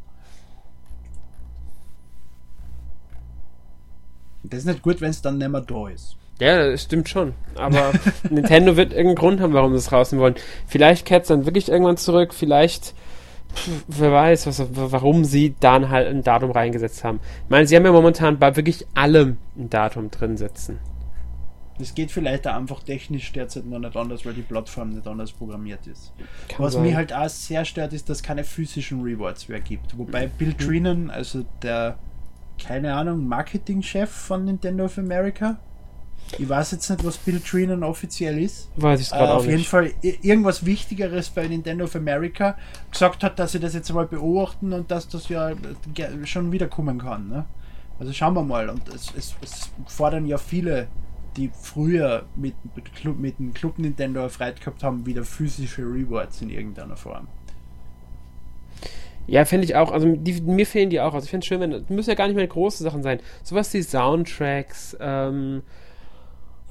[4.44, 6.16] Das ist nicht gut, wenn es dann nicht mehr da ist.
[6.38, 7.32] Ja, das stimmt schon.
[7.56, 7.92] Aber
[8.30, 10.34] Nintendo wird irgendeinen Grund haben, warum sie es rausnehmen wollen.
[10.66, 12.94] Vielleicht kehrt es dann wirklich irgendwann zurück, vielleicht,
[13.88, 17.20] wer weiß, was, warum sie dann halt ein Datum reingesetzt haben.
[17.44, 20.78] Ich meine, sie haben ja momentan bei wirklich allem ein Datum drin sitzen.
[21.78, 25.32] Das geht vielleicht auch einfach technisch derzeit noch nicht anders, weil die Plattform nicht anders
[25.32, 26.12] programmiert ist.
[26.48, 26.82] Kann Was sein.
[26.82, 29.96] mich halt auch sehr stört, ist, dass es keine physischen Rewards mehr gibt.
[29.98, 31.98] Wobei Bill Trinan, also der,
[32.64, 35.58] keine Ahnung, Marketingchef von Nintendo of America,
[36.38, 38.68] ich weiß jetzt nicht, was Bill Trinan offiziell ist.
[38.76, 39.68] Weiß ich gerade äh, Auf jeden nicht.
[39.68, 42.56] Fall irgendwas Wichtigeres bei Nintendo of America
[42.90, 45.52] gesagt hat, dass sie das jetzt mal beobachten und dass das ja
[46.24, 47.28] schon wiederkommen kann.
[47.28, 47.44] Ne?
[48.00, 48.68] Also schauen wir mal.
[48.68, 50.88] Und es, es, es fordern ja viele,
[51.36, 56.96] die früher mit, mit, dem Club Nintendo erfreut gehabt haben, wieder physische Rewards in irgendeiner
[56.96, 57.28] Form.
[59.26, 59.90] Ja, finde ich auch.
[59.90, 61.14] Also die, mir fehlen die auch.
[61.14, 61.84] Also ich finde es schön, wenn.
[61.88, 63.20] müssen ja gar nicht mehr große Sachen sein.
[63.42, 65.62] Sowas wie Soundtracks, ähm,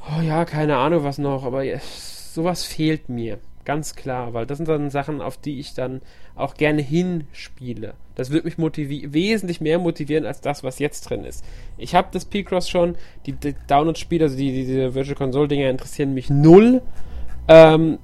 [0.07, 3.39] Oh ja, keine Ahnung was noch, aber sowas fehlt mir.
[3.65, 6.01] Ganz klar, weil das sind dann Sachen, auf die ich dann
[6.35, 7.95] auch gerne hinspiele.
[8.13, 11.43] Das wird mich wesentlich mehr motivieren als das, was jetzt drin ist.
[11.77, 16.29] Ich habe das P-Cross schon, die, die Download-Spiele, also die, diese Virtual Console-Dinger interessieren mich
[16.29, 16.83] null.
[17.47, 17.97] Ähm,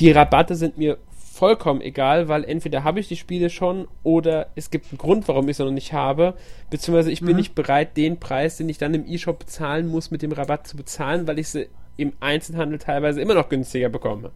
[0.00, 0.98] die Rabatte sind mir
[1.36, 5.48] vollkommen egal, weil entweder habe ich die Spiele schon oder es gibt einen Grund, warum
[5.48, 6.34] ich sie noch nicht habe,
[6.70, 7.36] beziehungsweise ich bin mhm.
[7.36, 10.76] nicht bereit, den Preis, den ich dann im E-Shop bezahlen muss, mit dem Rabatt zu
[10.76, 14.30] bezahlen, weil ich sie im Einzelhandel teilweise immer noch günstiger bekomme.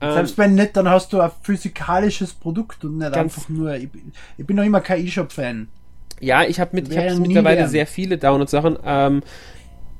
[0.00, 3.74] Selbst wenn nicht, dann hast du ein physikalisches Produkt und nicht einfach nur.
[3.74, 3.88] Ich,
[4.38, 5.68] ich bin noch immer kein E-Shop-Fan.
[6.20, 7.70] Ja, ich habe mit, ich hab mittlerweile werden.
[7.70, 8.78] sehr viele Download-Sachen.
[8.84, 9.22] Ähm,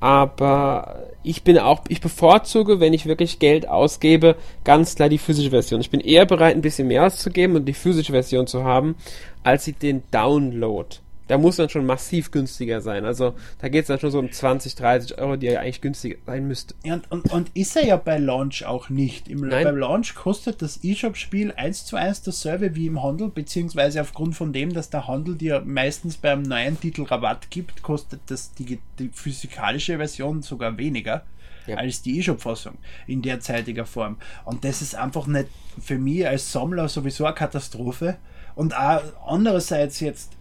[0.00, 5.50] aber ich bin auch, ich bevorzuge, wenn ich wirklich Geld ausgebe, ganz klar die physische
[5.50, 5.82] Version.
[5.82, 8.96] Ich bin eher bereit, ein bisschen mehr auszugeben und die physische Version zu haben,
[9.44, 10.88] als den Download
[11.30, 13.04] da muss dann schon massiv günstiger sein.
[13.04, 16.16] Also da geht es dann schon so um 20, 30 Euro, die ja eigentlich günstiger
[16.26, 16.74] sein müsste.
[16.82, 19.28] Und, und, und ist er ja bei Launch auch nicht.
[19.28, 19.62] Im, Nein.
[19.62, 24.52] Beim Launch kostet das E-Shop-Spiel 1 zu 1 dasselbe wie im Handel, beziehungsweise aufgrund von
[24.52, 29.10] dem, dass der Handel dir meistens beim neuen Titel Rabatt gibt, kostet das die, die
[29.12, 31.22] physikalische Version sogar weniger.
[31.66, 31.76] Ja.
[31.76, 34.16] als die E-Shop-Fassung in derzeitiger Form.
[34.44, 35.46] Und das ist einfach nicht
[35.80, 38.16] für mich als Sammler sowieso eine Katastrophe.
[38.56, 40.32] Und auch andererseits jetzt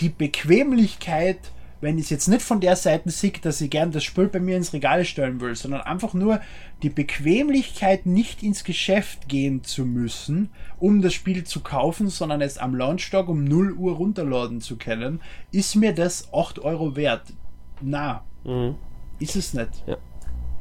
[0.00, 1.38] die Bequemlichkeit,
[1.80, 4.38] wenn ich es jetzt nicht von der Seite sehe, dass ich gern das Spiel bei
[4.38, 6.40] mir ins Regal stellen will, sondern einfach nur
[6.82, 12.58] die Bequemlichkeit, nicht ins Geschäft gehen zu müssen, um das Spiel zu kaufen, sondern es
[12.58, 15.20] am Launchtag um 0 Uhr runterladen zu können,
[15.52, 17.32] ist mir das 8 Euro wert.
[17.80, 18.74] Na, mhm.
[19.18, 19.70] ist es nicht.
[19.86, 19.96] Ja.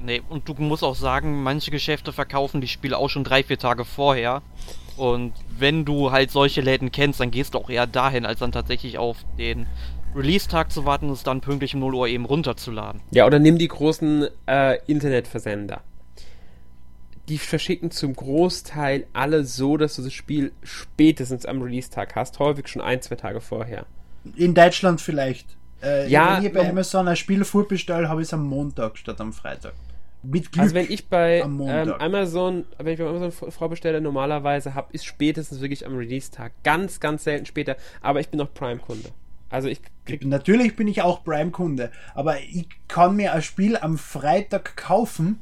[0.01, 3.59] Nee, und du musst auch sagen, manche Geschäfte verkaufen die Spiele auch schon drei, vier
[3.59, 4.41] Tage vorher.
[4.99, 8.51] Und wenn du halt solche Läden kennst, dann gehst du auch eher dahin, als dann
[8.51, 9.65] tatsächlich auf den
[10.13, 12.99] Release-Tag zu warten und es dann pünktlich um 0 Uhr eben runterzuladen.
[13.11, 15.81] Ja, oder nimm die großen äh, Internetversender.
[17.29, 22.67] Die verschicken zum Großteil alle so, dass du das Spiel spätestens am Release-Tag hast, häufig
[22.67, 23.85] schon ein, zwei Tage vorher.
[24.35, 25.47] In Deutschland vielleicht.
[25.81, 29.21] Äh, ja, wenn ich bei Amazon ein Spiel vorbestelle, habe ich es am Montag statt
[29.21, 29.75] am Freitag.
[30.21, 34.91] Mit Glück also wenn ich bei ähm, Amazon, wenn ich bei Amazon vorbestelle, normalerweise habe,
[34.91, 36.51] ist spätestens wirklich am Release-Tag.
[36.63, 37.77] Ganz, ganz selten später.
[38.01, 39.09] Aber ich bin noch Prime-Kunde.
[39.49, 43.97] Also ich krieg Natürlich bin ich auch Prime-Kunde, aber ich kann mir ein Spiel am
[43.97, 45.41] Freitag kaufen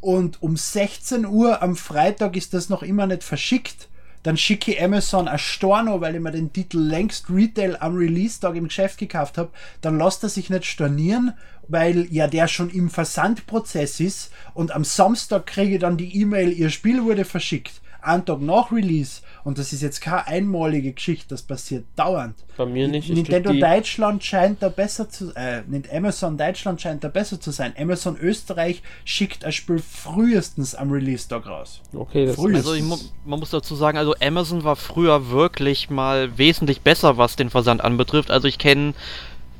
[0.00, 3.88] und um 16 Uhr am Freitag ist das noch immer nicht verschickt
[4.22, 8.56] dann schicke ich Amazon ein Storno, weil ich mir den Titel längst Retail am Release-Tag
[8.56, 9.50] im Geschäft gekauft habe,
[9.80, 11.34] dann lasst er sich nicht stornieren,
[11.68, 16.52] weil ja der schon im Versandprozess ist und am Samstag kriege ich dann die E-Mail,
[16.52, 17.80] ihr Spiel wurde verschickt.
[18.00, 19.22] Einen Tag nach Release.
[19.44, 22.34] Und das ist jetzt keine einmalige Geschichte, das passiert dauernd.
[22.56, 23.08] Bei mir nicht.
[23.08, 27.74] Nintendo Deutschland scheint da besser zu äh, Amazon Deutschland scheint da besser zu sein.
[27.78, 31.80] Amazon Österreich schickt ein Spiel frühestens am Release-Tag raus.
[31.94, 36.80] Okay, das Also ich, man muss dazu sagen, also Amazon war früher wirklich mal wesentlich
[36.80, 38.30] besser, was den Versand anbetrifft.
[38.30, 38.94] Also ich kenne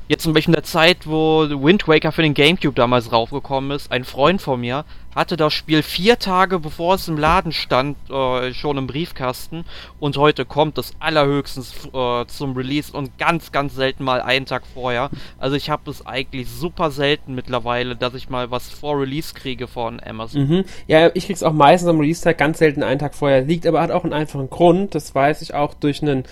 [0.09, 3.93] Jetzt zum Beispiel in der Zeit, wo Wind Waker für den Gamecube damals raufgekommen ist,
[3.93, 4.87] ein Freund von mir
[5.19, 9.65] hatte das Spiel vier Tage bevor es im Laden stand, äh, schon im Briefkasten
[9.99, 14.63] und heute kommt es allerhöchstens äh, zum Release und ganz, ganz selten mal einen Tag
[14.73, 15.11] vorher.
[15.39, 19.67] Also ich habe es eigentlich super selten mittlerweile, dass ich mal was vor Release kriege
[19.67, 20.49] von Amazon.
[20.49, 20.65] Mhm.
[20.87, 23.43] Ja, ich krieg's auch meistens am Release-Tag ganz selten einen Tag vorher.
[23.43, 26.25] Liegt aber hat auch einen einfachen Grund, das weiß ich auch durch einen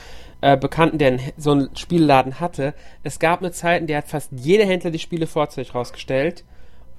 [0.42, 2.72] äh, Bekannten, der so einen Spielladen hatte.
[3.02, 6.44] Es gab eine Zeit, in der hat fast jeder Händler die Spiele vorzeitig rausgestellt.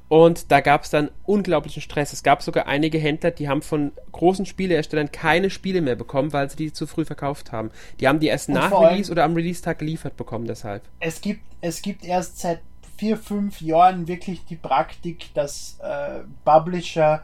[0.10, 2.14] Und da gab es dann unglaublichen Stress.
[2.14, 6.50] Es gab sogar einige Händler, die haben von großen Spieleherstellern keine Spiele mehr bekommen, weil
[6.50, 7.72] sie die zu früh verkauft haben.
[8.00, 10.84] Die haben die erst und nach Release oder am Release-Tag geliefert bekommen deshalb.
[11.00, 12.62] Es gibt, es gibt erst seit
[12.98, 17.24] vier, fünf Jahren wirklich die Praktik, dass äh, Publisher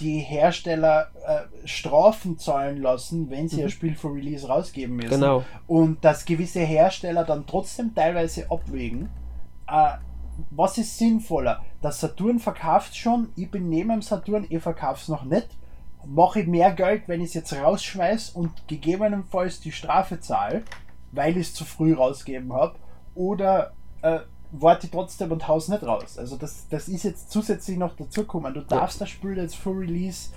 [0.00, 3.62] die Hersteller äh, Strafen zahlen lassen, wenn sie mhm.
[3.64, 5.10] ein Spiel für Release rausgeben müssen.
[5.10, 5.44] Genau.
[5.66, 9.10] Und dass gewisse Hersteller dann trotzdem teilweise abwägen,
[9.68, 9.94] äh,
[10.50, 11.62] was ist sinnvoller?
[11.82, 15.48] Der Saturn verkauft schon, ich bin neben dem Saturn, ich verkaufe es noch nicht.
[16.04, 20.62] Mache ich mehr Geld, wenn ich es jetzt rausschmeiße und gegebenenfalls die Strafe zahle,
[21.12, 22.76] weil ich es zu früh rausgeben habe?
[23.14, 24.20] Oder äh,
[24.52, 26.18] warte trotzdem und haus nicht raus.
[26.18, 28.54] Also das, das ist jetzt zusätzlich noch dazugekommen.
[28.54, 29.04] Du darfst ja.
[29.04, 30.30] das Spiel jetzt vor Release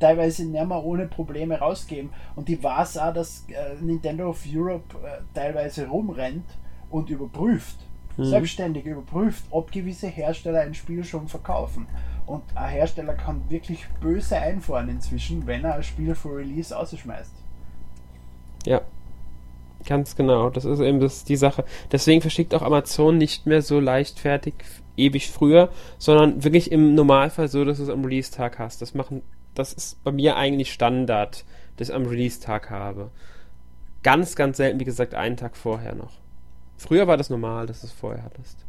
[0.00, 2.10] teilweise nicht mehr ohne Probleme rausgeben.
[2.34, 6.46] Und ich weiß auch, dass äh, Nintendo of Europe äh, teilweise rumrennt
[6.90, 7.76] und überprüft,
[8.16, 8.24] mhm.
[8.24, 11.86] selbstständig überprüft, ob gewisse Hersteller ein Spiel schon verkaufen.
[12.26, 17.32] Und ein Hersteller kann wirklich böse einfahren inzwischen, wenn er ein Spiel vor Release ausschmeißt.
[18.64, 18.80] Ja,
[19.86, 21.64] Ganz genau, das ist eben das, die Sache.
[21.92, 24.54] Deswegen verschickt auch Amazon nicht mehr so leichtfertig
[24.96, 28.80] ewig früher, sondern wirklich im Normalfall so, dass du es am Release-Tag hast.
[28.80, 29.22] Das machen,
[29.54, 31.44] das ist bei mir eigentlich Standard,
[31.76, 33.10] dass ich am Release-Tag habe.
[34.02, 36.12] Ganz, ganz selten, wie gesagt, einen Tag vorher noch.
[36.76, 38.64] Früher war das normal, dass du es vorher hattest.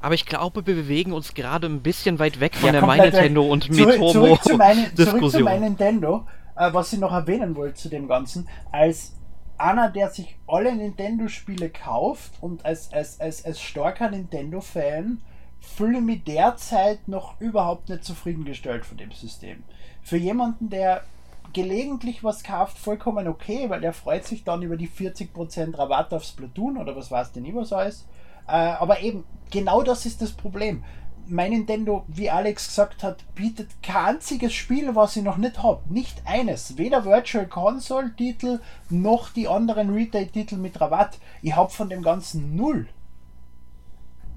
[0.00, 2.98] Aber ich glaube, wir bewegen uns gerade ein bisschen weit weg von ja, der My
[2.98, 5.30] Nintendo und Mitomo zurück, zu meine, Diskussion.
[5.30, 9.14] Zurück zu My Nintendo, äh, was ich noch erwähnen wollte zu dem Ganzen, als
[9.58, 15.20] einer, der sich alle Nintendo-Spiele kauft und als, als, als, als starker Nintendo-Fan
[15.60, 19.62] fühle mich derzeit noch überhaupt nicht zufriedengestellt von dem System.
[20.02, 21.04] Für jemanden, der
[21.52, 26.24] gelegentlich was kauft, vollkommen okay, weil er freut sich dann über die 40% Rabatt auf
[26.24, 28.06] Splatoon oder was weiß denn immer so ist.
[28.46, 30.82] Äh, aber eben, genau das ist das Problem
[31.28, 35.82] mein Nintendo, wie Alex gesagt hat, bietet kein einziges Spiel, was ich noch nicht habe.
[35.88, 36.76] Nicht eines.
[36.78, 38.60] Weder Virtual Console Titel
[38.90, 41.18] noch die anderen Retail-Titel mit Rabatt.
[41.40, 42.88] Ich habe von dem Ganzen null.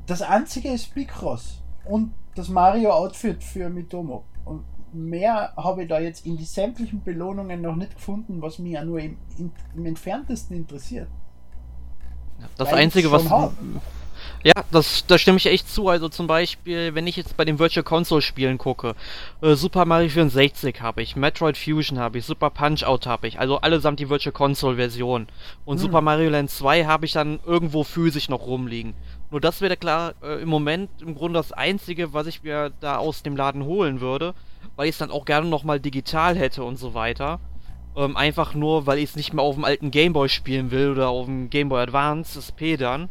[0.06, 4.24] Das einzige ist Picross und das Mario Outfit für Mitomo.
[4.46, 4.64] Und
[4.96, 8.84] mehr habe ich da jetzt in die sämtlichen Belohnungen noch nicht gefunden, was mich ja
[8.84, 9.18] nur im,
[9.76, 11.08] im entferntesten interessiert.
[12.58, 13.30] Das Weil Einzige, was.
[13.30, 13.54] Hab.
[14.44, 15.90] Ja, das, da stimme ich echt zu.
[15.90, 18.96] Also zum Beispiel, wenn ich jetzt bei den Virtual Console Spielen gucke,
[19.42, 23.40] äh, Super Mario 64 habe ich, Metroid Fusion habe ich, Super Punch Out habe ich,
[23.40, 25.28] also allesamt die Virtual Console Version.
[25.66, 25.82] Und hm.
[25.82, 28.94] Super Mario Land 2 habe ich dann irgendwo physisch noch rumliegen.
[29.32, 32.98] Nur das wäre klar äh, im Moment im Grunde das einzige, was ich mir da
[32.98, 34.36] aus dem Laden holen würde,
[34.76, 37.40] weil ich es dann auch gerne nochmal digital hätte und so weiter.
[37.96, 41.10] Ähm, einfach nur, weil ich es nicht mehr auf dem alten Gameboy spielen will oder
[41.10, 43.10] auf dem Gameboy Advance SP dann.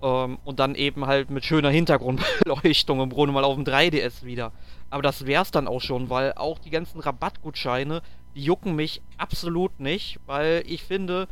[0.00, 4.52] Ähm, und dann eben halt mit schöner Hintergrundbeleuchtung im Grunde mal auf dem 3DS wieder.
[4.90, 8.02] Aber das wär's dann auch schon, weil auch die ganzen Rabattgutscheine,
[8.36, 11.26] die jucken mich absolut nicht, weil ich finde,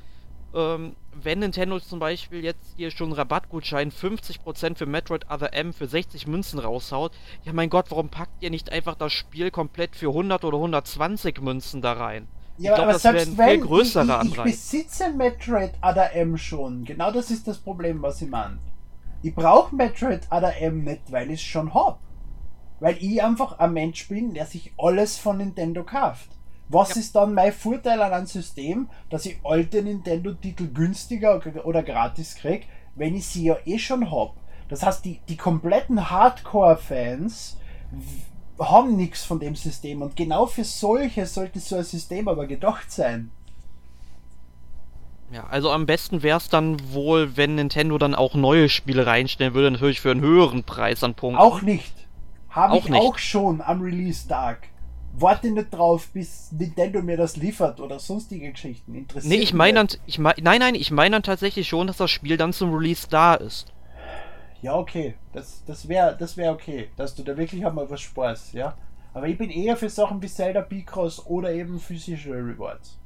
[0.57, 5.87] ähm, wenn Nintendo zum Beispiel jetzt hier schon Rabattgutschein 50% für Metroid Other M für
[5.87, 7.13] 60 Münzen raushaut,
[7.45, 11.41] ja mein Gott, warum packt ihr nicht einfach das Spiel komplett für 100 oder 120
[11.43, 12.27] Münzen da rein?
[12.59, 16.85] Ja, ich glaub, aber selbst wenn, ich, ich, ich besitze Metroid Other M schon.
[16.85, 18.59] Genau das ist das Problem, was ich meine.
[19.23, 22.01] Ich brauche Metroid Other M nicht, weil ich es schon hab.
[22.81, 26.36] Weil ich einfach ein Mensch bin, der sich alles von Nintendo kauft.
[26.69, 27.01] Was ja.
[27.01, 32.67] ist dann mein Vorteil an einem System, dass ich alte Nintendo-Titel günstiger oder gratis kriege,
[32.95, 34.35] wenn ich sie ja eh schon hab?
[34.69, 37.57] Das heißt, die, die kompletten Hardcore-Fans
[38.59, 42.91] haben nichts von dem System und genau für solche sollte so ein System aber gedacht
[42.91, 43.31] sein.
[45.31, 49.55] Ja, also am besten wäre es dann wohl, wenn Nintendo dann auch neue Spiele reinstellen
[49.55, 51.41] würde, natürlich für einen höheren Preis an Punkten.
[51.41, 51.93] Auch nicht.
[52.49, 53.01] Habe ich nicht.
[53.01, 54.69] auch schon am Release-Tag.
[55.21, 58.95] Warte nicht drauf, bis Nintendo mir das liefert oder sonstige Geschichten.
[58.95, 61.97] Interessiert nee, ich meine dann, ich mein, nein, nein, ich meine dann tatsächlich schon, dass
[61.97, 63.73] das Spiel dann zum Release da ist.
[64.63, 65.15] Ja, okay.
[65.33, 68.77] Das, das wäre das wär okay, dass du da wirklich einmal was sparst, ja.
[69.15, 72.99] Aber ich bin eher für Sachen wie Zelda Picross oder eben physische Rewards.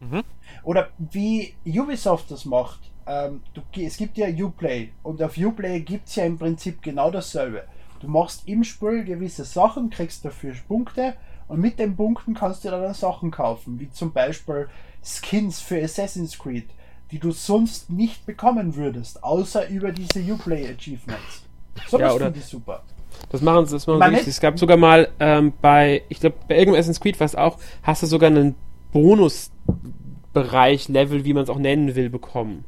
[0.00, 0.22] Mhm.
[0.62, 2.90] Oder wie Ubisoft das macht.
[3.06, 7.10] Ähm, du, es gibt ja Uplay und auf Uplay gibt es ja im Prinzip genau
[7.10, 7.64] dasselbe.
[8.00, 11.14] Du machst im Spiel gewisse Sachen, kriegst dafür Punkte
[11.52, 14.68] und mit den Punkten kannst du dann Sachen kaufen, wie zum Beispiel
[15.02, 16.64] Skins für Assassin's Creed,
[17.10, 21.42] die du sonst nicht bekommen würdest, außer über diese Uplay Achievements.
[21.88, 22.82] So ja, finde ich super.
[23.28, 26.54] Das machen sie, das machen sie Es gab sogar mal ähm, bei, ich glaube, bei
[26.54, 28.54] irgendeinem Assassin's Creed was auch, hast du sogar einen
[28.92, 32.64] Bonusbereich, Level, wie man es auch nennen will, bekommen.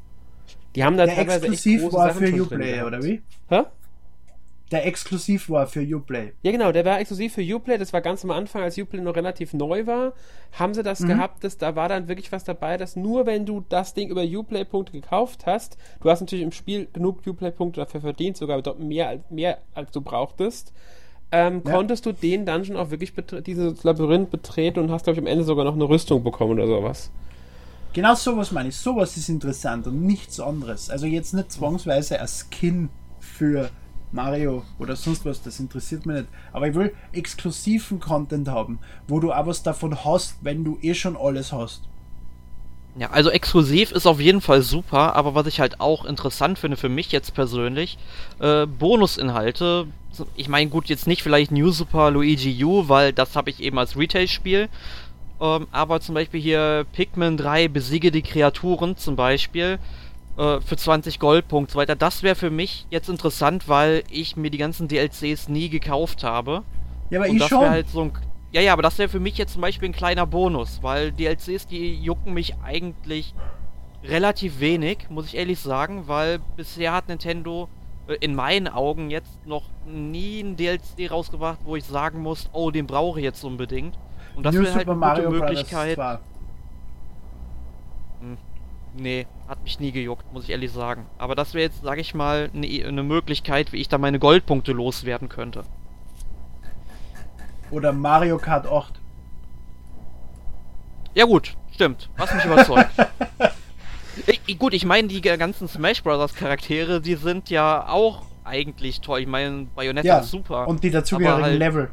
[0.75, 3.23] Die haben da Der teilweise exklusiv war Sachen für Uplay, oder wie?
[3.49, 3.63] Hä?
[4.71, 6.33] Der exklusiv war für Uplay.
[6.43, 7.77] Ja, genau, der war exklusiv für Uplay.
[7.77, 10.15] Das war ganz am Anfang, als Uplay noch relativ neu war.
[10.53, 11.09] Haben sie das mhm.
[11.09, 14.23] gehabt, dass da war dann wirklich was dabei, dass nur wenn du das Ding über
[14.23, 19.59] Uplay-Punkte gekauft hast, du hast natürlich im Spiel genug Uplay-Punkte dafür verdient, sogar mehr, mehr
[19.75, 20.73] als du brauchtest,
[21.31, 21.73] ähm, ja.
[21.73, 23.13] konntest du den Dungeon auch wirklich
[23.47, 26.67] dieses Labyrinth betreten und hast, glaube ich, am Ende sogar noch eine Rüstung bekommen oder
[26.67, 27.11] sowas.
[27.93, 28.77] Genau sowas meine ich.
[28.77, 30.91] Sowas ist interessant und nichts anderes.
[30.91, 32.89] Also jetzt nicht zwangsweise ein Skin
[33.21, 33.71] für
[34.15, 36.29] Mario oder sonst was, das interessiert mich nicht.
[36.53, 40.95] Aber ich will exklusiven Content haben, wo du auch was davon hast, wenn du eh
[40.95, 41.83] schon alles hast.
[42.97, 46.77] Ja, also exklusiv ist auf jeden Fall super, aber was ich halt auch interessant finde
[46.77, 47.99] für mich jetzt persönlich,
[48.39, 49.89] äh, Bonusinhalte.
[50.37, 53.81] Ich meine, gut, jetzt nicht vielleicht New Super Luigi U, weil das habe ich eben
[53.81, 54.69] als Retail-Spiel.
[55.41, 59.81] Ähm, aber zum Beispiel hier Pikmin 3 besiege die Kreaturen zum Beispiel
[60.37, 61.97] äh, für 20 Goldpunkte so weiter.
[61.97, 66.63] Das wäre für mich jetzt interessant, weil ich mir die ganzen DLCs nie gekauft habe.
[67.11, 67.69] Ja, aber Und ich das schon.
[67.69, 68.13] Halt so ein,
[68.53, 71.67] ja, ja, aber das wäre für mich jetzt zum Beispiel ein kleiner Bonus, weil DLCs,
[71.67, 73.35] die jucken mich eigentlich
[74.05, 77.69] relativ wenig, muss ich ehrlich sagen, weil bisher hat Nintendo
[78.07, 82.71] äh, in meinen Augen jetzt noch nie ein DLC rausgebracht, wo ich sagen muss, oh,
[82.71, 83.99] den brauche ich jetzt unbedingt.
[84.37, 85.99] Und das wäre halt eine Mario gute Möglichkeit.
[88.97, 91.07] Nee, hat mich nie gejuckt, muss ich ehrlich sagen.
[91.19, 94.73] Aber das wäre jetzt, sage ich mal, eine ne Möglichkeit, wie ich da meine Goldpunkte
[94.73, 95.65] loswerden könnte.
[97.71, 98.95] Oder Mario Kart 8.
[101.15, 102.09] Ja gut, stimmt.
[102.17, 102.91] Was mich überzeugt.
[104.47, 106.35] ich, gut, ich meine, die ganzen Smash Bros.
[106.35, 109.21] Charaktere, die sind ja auch eigentlich toll.
[109.21, 110.69] Ich meine, Bayonetta ja, ist super.
[110.69, 111.91] Und die dazugehörigen halt, Level.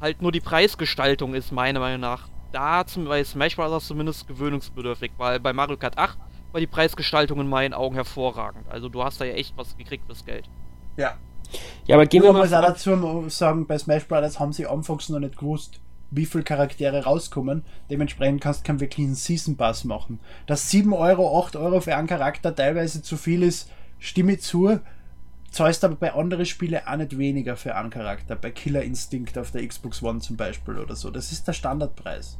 [0.00, 3.86] Halt nur die Preisgestaltung ist meiner Meinung nach da zum, bei Smash Bros.
[3.86, 6.18] zumindest gewöhnungsbedürftig, weil bei Mario Kart 8
[6.52, 8.68] war die Preisgestaltung in meinen Augen hervorragend.
[8.68, 10.48] Also du hast da ja echt was gekriegt fürs Geld.
[10.96, 11.16] Ja.
[11.86, 12.44] Ja, aber gehen wir mal.
[12.44, 14.38] Ich muss auch dazu sagen, bei Smash Bros.
[14.38, 15.80] haben sie anfangs noch nicht gewusst,
[16.10, 17.64] wie viele Charaktere rauskommen.
[17.90, 20.20] Dementsprechend kannst du keinen wirklichen Season Pass machen.
[20.46, 24.80] Dass 7 Euro, 8 Euro für einen Charakter teilweise zu viel ist, stimme zu.
[25.50, 28.36] Zahlst aber bei anderen Spielen auch nicht weniger für einen Charakter.
[28.36, 31.10] Bei Killer Instinct auf der Xbox One zum Beispiel oder so.
[31.10, 32.38] Das ist der Standardpreis.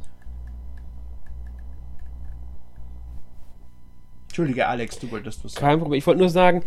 [4.39, 5.65] Entschuldige, Alex, du wolltest was sagen.
[5.65, 5.97] Kein Problem.
[5.97, 6.63] Ich wollte nur sagen,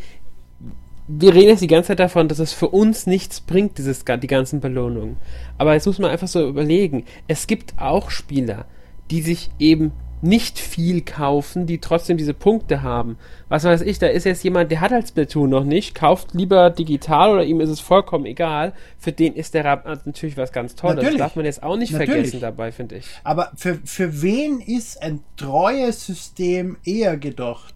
[1.09, 4.27] wir reden jetzt die ganze Zeit davon, dass es für uns nichts bringt, dieses, die
[4.27, 5.17] ganzen Belohnungen.
[5.57, 8.67] Aber jetzt muss man einfach so überlegen, es gibt auch Spieler,
[9.11, 9.93] die sich eben
[10.23, 13.19] nicht viel kaufen, die trotzdem diese Punkte haben.
[13.49, 16.71] Was weiß ich, da ist jetzt jemand, der hat halt Splatoon noch nicht, kauft lieber
[16.71, 18.73] digital oder ihm ist es vollkommen egal.
[18.99, 20.97] Für den ist der Rabatt natürlich was ganz Tolles.
[20.97, 21.19] Natürlich.
[21.19, 22.13] Das darf man jetzt auch nicht natürlich.
[22.13, 23.07] vergessen dabei, finde ich.
[23.25, 27.75] Aber für, für wen ist ein treues System eher gedacht?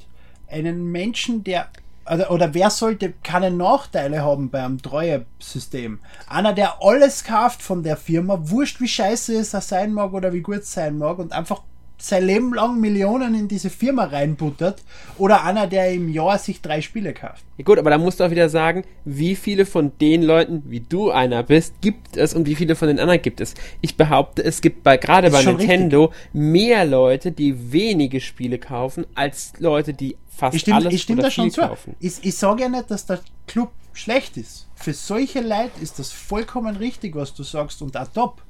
[0.48, 1.68] Einen Menschen, der
[2.08, 5.98] oder, oder wer sollte keine Nachteile haben beim Treue-System?
[6.28, 10.40] Einer, der alles kauft von der Firma, wurscht wie scheiße es sein mag oder wie
[10.40, 11.62] gut es sein mag und einfach
[11.98, 14.82] sein Leben lang Millionen in diese Firma reinbuttert
[15.18, 17.44] oder einer, der im Jahr sich drei Spiele kauft.
[17.56, 20.80] Ja gut, aber da musst du auch wieder sagen, wie viele von den Leuten, wie
[20.80, 23.54] du einer bist, gibt es und wie viele von den anderen gibt es.
[23.80, 26.34] Ich behaupte, es gibt bei gerade bei Nintendo richtig.
[26.34, 31.22] mehr Leute, die wenige Spiele kaufen, als Leute, die fast ich stimme, alles ich stimme
[31.22, 31.62] da schon zu.
[31.62, 31.96] kaufen.
[32.00, 34.68] Ich, ich sage ja nicht, dass der Club schlecht ist.
[34.74, 38.42] Für solche Leute ist das vollkommen richtig, was du sagst und auch top.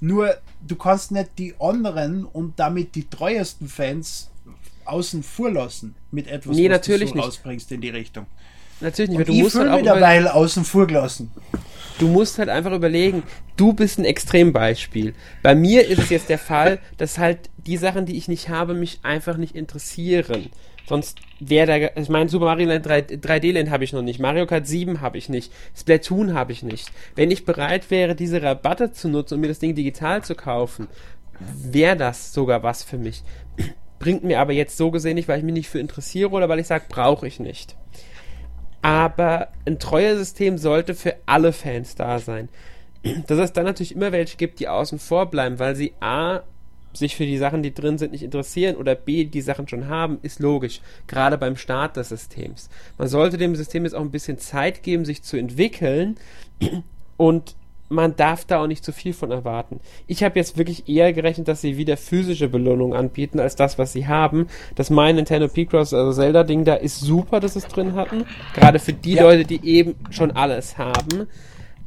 [0.00, 0.34] Nur
[0.66, 4.30] du kannst nicht die anderen und damit die treuesten Fans
[4.86, 8.26] außen vor lassen mit etwas, nee, was natürlich du so rausbringst in die Richtung.
[8.80, 11.30] Natürlich nicht, und du musst halt auch derweil außen vor gelassen.
[11.98, 13.22] Du musst halt einfach überlegen,
[13.58, 15.14] du bist ein Extrembeispiel.
[15.42, 18.72] Bei mir ist es jetzt der Fall, dass halt die Sachen, die ich nicht habe,
[18.72, 20.50] mich einfach nicht interessieren.
[20.88, 24.18] Sonst wäre da, ich meine, Super Mario Land 3, 3D Land habe ich noch nicht,
[24.18, 26.90] Mario Kart 7 habe ich nicht, Splatoon habe ich nicht.
[27.14, 30.88] Wenn ich bereit wäre, diese Rabatte zu nutzen und mir das Ding digital zu kaufen,
[31.38, 33.22] wäre das sogar was für mich.
[33.98, 36.58] Bringt mir aber jetzt so gesehen nicht, weil ich mich nicht für interessiere oder weil
[36.58, 37.76] ich sage, brauche ich nicht.
[38.82, 42.48] Aber ein treuer System sollte für alle Fans da sein.
[43.26, 46.42] Dass es dann natürlich immer welche gibt, die außen vor bleiben, weil sie A
[46.92, 50.18] sich für die Sachen, die drin sind, nicht interessieren oder B, die Sachen schon haben,
[50.22, 50.80] ist logisch.
[51.06, 52.68] Gerade beim Start des Systems.
[52.98, 56.16] Man sollte dem System jetzt auch ein bisschen Zeit geben, sich zu entwickeln
[57.16, 57.54] und
[57.90, 59.80] man darf da auch nicht zu viel von erwarten.
[60.06, 63.92] Ich habe jetzt wirklich eher gerechnet, dass sie wieder physische Belohnungen anbieten, als das, was
[63.92, 64.46] sie haben.
[64.76, 68.24] Das mein Nintendo Picross, also Zelda-Ding da, ist super, dass sie es drin hatten.
[68.54, 69.24] Gerade für die ja.
[69.24, 71.26] Leute, die eben schon alles haben.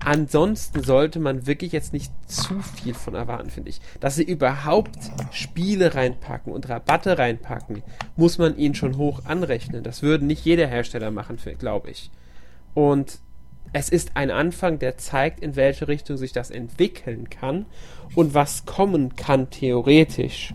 [0.06, 3.80] Ansonsten sollte man wirklich jetzt nicht zu viel von erwarten, finde ich.
[4.00, 4.98] Dass sie überhaupt
[5.32, 7.84] Spiele reinpacken und Rabatte reinpacken,
[8.16, 9.84] muss man ihnen schon hoch anrechnen.
[9.84, 12.12] Das würde nicht jeder Hersteller machen, glaube ich.
[12.74, 13.20] Und
[13.72, 17.66] es ist ein Anfang, der zeigt, in welche Richtung sich das entwickeln kann
[18.16, 20.54] und was kommen kann theoretisch.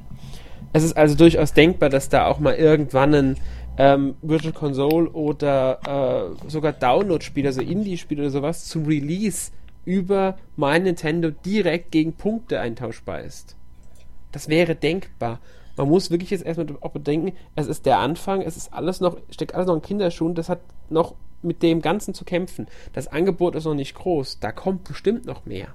[0.72, 3.36] Es ist also durchaus denkbar, dass da auch mal irgendwann ein
[3.78, 9.52] ähm, Virtual Console oder äh, sogar Download-Spiele, also Indie-Spiele oder sowas zum Release
[9.84, 13.56] über mein Nintendo direkt gegen Punkte eintauschbar ist.
[14.32, 15.40] Das wäre denkbar.
[15.76, 19.16] Man muss wirklich jetzt erstmal auch bedenken, es ist der Anfang, es ist alles noch,
[19.30, 20.60] steckt alles noch in Kinderschuhen, das hat
[20.90, 22.66] noch mit dem Ganzen zu kämpfen.
[22.92, 24.40] Das Angebot ist noch nicht groß.
[24.40, 25.68] Da kommt bestimmt noch mehr.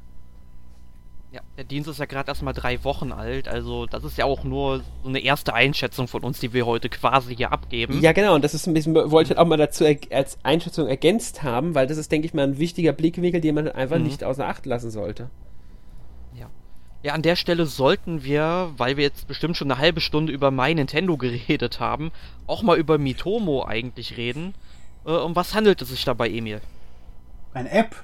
[1.34, 4.25] Ja, der Dienst ist ja gerade erst mal drei Wochen alt, also das ist ja
[4.25, 8.01] auch nur so eine erste Einschätzung von uns, die wir heute quasi hier abgeben.
[8.01, 10.88] Ja, genau, und das ist ein bisschen, wollte ich halt auch mal dazu als Einschätzung
[10.88, 14.03] ergänzt haben, weil das ist, denke ich mal, ein wichtiger Blickwinkel, den man einfach mhm.
[14.03, 15.31] nicht außer Acht lassen sollte.
[16.38, 16.51] Ja.
[17.01, 20.51] Ja, an der Stelle sollten wir, weil wir jetzt bestimmt schon eine halbe Stunde über
[20.51, 22.11] My Nintendo geredet haben,
[22.45, 24.53] auch mal über Mitomo eigentlich reden.
[25.03, 26.61] Äh, um was handelt es sich dabei, Emil?
[27.55, 28.03] Eine App.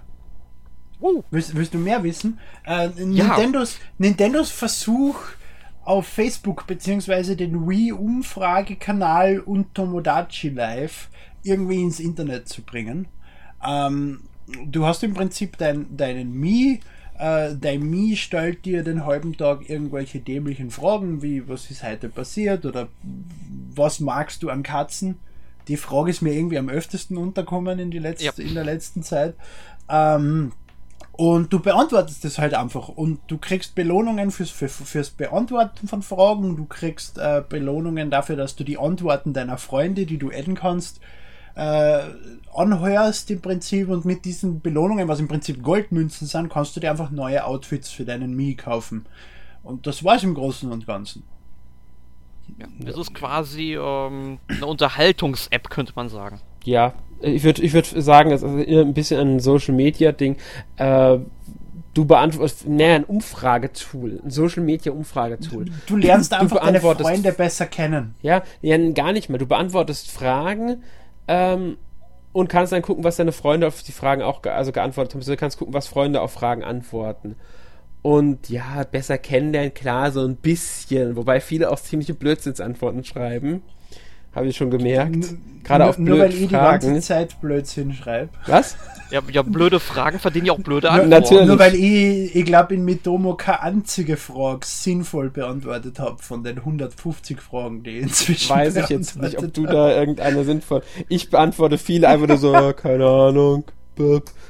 [1.01, 1.23] Uh.
[1.31, 2.39] Willst, willst, du mehr wissen?
[2.65, 3.79] Äh, Nintendos, ja.
[3.97, 5.15] Nintendos Versuch
[5.83, 7.35] auf Facebook bzw.
[7.35, 11.09] den Wii-Umfragekanal und Tomodachi Live
[11.43, 13.07] irgendwie ins Internet zu bringen.
[13.65, 14.21] Ähm,
[14.65, 16.81] du hast im Prinzip dein, deinen Mii,
[17.17, 22.09] äh, dein Mii stellt dir den halben Tag irgendwelche dämlichen Fragen, wie was ist heute
[22.09, 22.89] passiert oder
[23.73, 25.19] was magst du an Katzen?
[25.67, 28.47] Die Frage ist mir irgendwie am öftesten unterkommen in, die letzte, ja.
[28.47, 29.35] in der letzten Zeit.
[29.87, 30.51] Ähm,
[31.19, 32.87] und du beantwortest das halt einfach.
[32.87, 36.55] Und du kriegst Belohnungen fürs, für, fürs Beantworten von Fragen.
[36.55, 41.01] Du kriegst äh, Belohnungen dafür, dass du die Antworten deiner Freunde, die du adden kannst,
[41.55, 42.03] äh,
[42.55, 43.89] anhörst im Prinzip.
[43.89, 47.89] Und mit diesen Belohnungen, was im Prinzip Goldmünzen sind, kannst du dir einfach neue Outfits
[47.91, 49.05] für deinen Mii kaufen.
[49.61, 51.23] Und das war's im Großen und Ganzen.
[52.57, 56.39] Ja, das ist quasi ähm, eine Unterhaltungs-App, könnte man sagen.
[56.63, 60.37] Ja, ich würde ich würd sagen, es ist ein bisschen ein Social-Media-Ding.
[60.77, 61.17] Äh,
[61.93, 65.65] du beantwortest, naja, ein Umfragetool, ein Social-Media-Umfragetool.
[65.65, 68.15] Du, du lernst einfach deine Freunde besser kennen.
[68.21, 69.39] Ja, ja, gar nicht mehr.
[69.39, 70.83] Du beantwortest Fragen
[71.27, 71.77] ähm,
[72.31, 75.19] und kannst dann gucken, was deine Freunde auf die Fragen auch ge also geantwortet haben.
[75.19, 77.35] Also du kannst gucken, was Freunde auf Fragen antworten.
[78.01, 81.17] Und ja, besser kennenlernen, klar, so ein bisschen.
[81.17, 83.61] Wobei viele auch ziemliche Blödsinnsantworten schreiben.
[84.33, 85.35] Habe ich schon gemerkt.
[85.63, 88.29] Gerade auf blöde Nur weil ich die ganze Zeit Blödsinn schreibe.
[88.47, 88.77] Was?
[89.11, 91.09] Ja, ja, blöde Fragen verdienen ja auch blöde Antworten.
[91.09, 91.47] Natürlich.
[91.47, 96.59] Nur weil ich, ich glaube, in Mitomo keine einzige Frage sinnvoll beantwortet habe von den
[96.59, 100.83] 150 Fragen, die inzwischen Weiß ich jetzt nicht, ob du da irgendeine sinnvoll...
[101.07, 103.63] Ich beantworte viele einfach nur so, keine Ahnung.
[103.95, 104.03] Da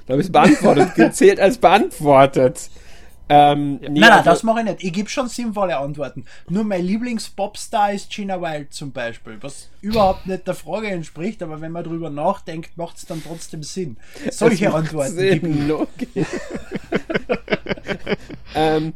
[0.09, 2.69] habe ich es beantwortet, gezählt als beantwortet.
[3.31, 3.89] Ähm, ja.
[3.89, 4.83] nee, nein, nein, also, das mache ich nicht.
[4.83, 6.25] Ich gebe schon sinnvolle Antworten.
[6.49, 11.61] Nur mein Lieblings-Popstar ist Gina Wild zum Beispiel, was überhaupt nicht der Frage entspricht, aber
[11.61, 13.97] wenn man drüber nachdenkt, macht es dann trotzdem Sinn.
[14.31, 16.25] Solche Antworten Sinn, okay.
[18.55, 18.93] ähm,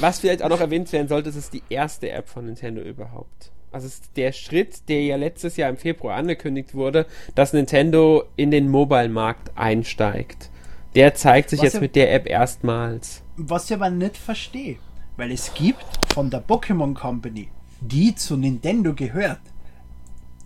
[0.00, 3.50] was vielleicht auch noch erwähnt werden sollte, ist die erste App von Nintendo überhaupt.
[3.72, 8.24] Also es ist der Schritt, der ja letztes Jahr im Februar angekündigt wurde, dass Nintendo
[8.36, 10.50] in den Mobile-Markt einsteigt.
[10.94, 13.22] Der zeigt sich was jetzt ja, mit der App erstmals.
[13.36, 14.78] Was ich aber nicht verstehe,
[15.16, 17.48] weil es gibt von der Pokémon Company,
[17.80, 19.40] die zu Nintendo gehört,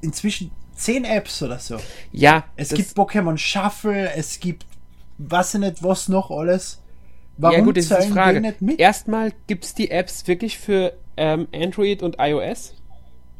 [0.00, 1.78] inzwischen zehn Apps oder so.
[2.12, 2.44] Ja.
[2.56, 4.66] Es gibt Pokémon Shuffle, es gibt
[5.18, 6.80] was nicht was noch alles.
[7.36, 8.40] Warum ja gut, das ist die Frage.
[8.40, 8.78] Nicht mit?
[8.78, 12.74] Erstmal gibt es die Apps wirklich für ähm, Android und iOS.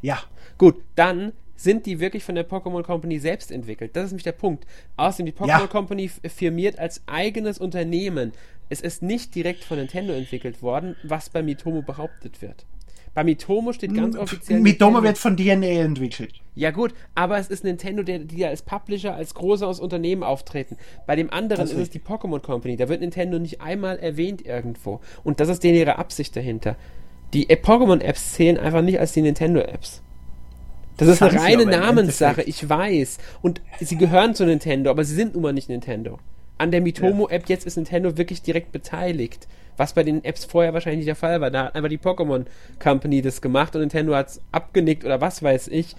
[0.03, 0.19] Ja.
[0.59, 3.95] Gut, dann sind die wirklich von der Pokémon Company selbst entwickelt?
[3.95, 4.67] Das ist nämlich der Punkt.
[4.97, 5.67] Außerdem, die Pokémon ja.
[5.67, 8.33] Company firmiert als eigenes Unternehmen.
[8.69, 12.67] Es ist nicht direkt von Nintendo entwickelt worden, was bei Mitomo behauptet wird.
[13.15, 14.61] Bei Mitomo steht ganz offiziell.
[14.61, 16.41] Mitomo wird von DNA entwickelt.
[16.57, 20.77] Ja gut, aber es ist Nintendo, der, die ja als Publisher, als großes Unternehmen auftreten.
[21.07, 22.77] Bei dem anderen ist es die Pokémon Company.
[22.77, 25.01] Da wird Nintendo nicht einmal erwähnt irgendwo.
[25.23, 26.77] Und das ist denen ihre Absicht dahinter.
[27.33, 30.03] Die Pokémon-Apps zählen einfach nicht als die Nintendo-Apps.
[30.97, 33.19] Das ist eine reine Namenssache, ich weiß.
[33.43, 36.19] Und sie gehören zu Nintendo, aber sie sind nun mal nicht Nintendo.
[36.57, 39.49] An der Mitomo-App jetzt ist Nintendo wirklich direkt beteiligt.
[39.77, 41.51] Was bei den Apps vorher wahrscheinlich nicht der Fall war.
[41.51, 42.45] Da hat einfach die Pokémon
[42.79, 45.97] Company das gemacht und Nintendo hat es abgenickt oder was weiß ich.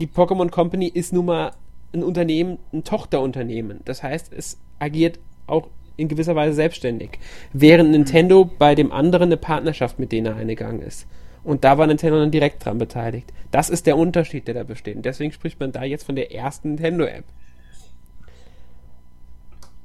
[0.00, 1.52] Die Pokémon Company ist nun mal
[1.92, 3.80] ein Unternehmen, ein Tochterunternehmen.
[3.84, 5.18] Das heißt, es agiert
[5.48, 5.66] auch
[5.96, 7.18] in gewisser Weise selbstständig.
[7.52, 11.06] Während Nintendo bei dem anderen eine Partnerschaft mit denen eingegangen ist.
[11.44, 13.32] Und da war Nintendo dann direkt dran beteiligt.
[13.50, 14.96] Das ist der Unterschied, der da besteht.
[14.96, 17.24] Und deswegen spricht man da jetzt von der ersten Nintendo-App.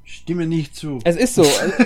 [0.03, 0.99] Stimme nicht zu.
[1.03, 1.43] Es ist so.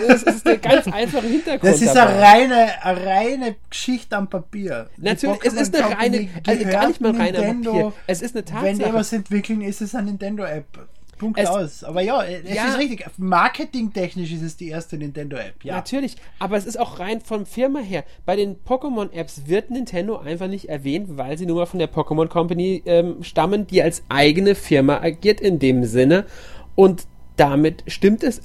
[0.07, 1.73] Es ist der ganz einfache Hintergrund.
[1.73, 4.89] Das ist eine reine, eine reine Geschichte am Papier.
[4.97, 7.93] Natürlich, es ist eine reine, also gar nicht mal rein am Papier.
[8.05, 8.65] Es ist eine Tatsache.
[8.65, 10.87] Wenn die was entwickeln, ist es eine Nintendo-App.
[11.21, 11.83] Punkt es, aus.
[11.83, 13.05] Aber ja, es ja, ist richtig.
[13.17, 15.63] Marketingtechnisch ist es die erste Nintendo-App.
[15.63, 15.75] Ja.
[15.75, 18.03] Natürlich, aber es ist auch rein von Firma her.
[18.25, 22.27] Bei den Pokémon-Apps wird Nintendo einfach nicht erwähnt, weil sie nur mal von der Pokémon
[22.27, 26.25] Company ähm, stammen, die als eigene Firma agiert in dem Sinne.
[26.73, 27.05] Und
[27.35, 28.41] damit stimmt es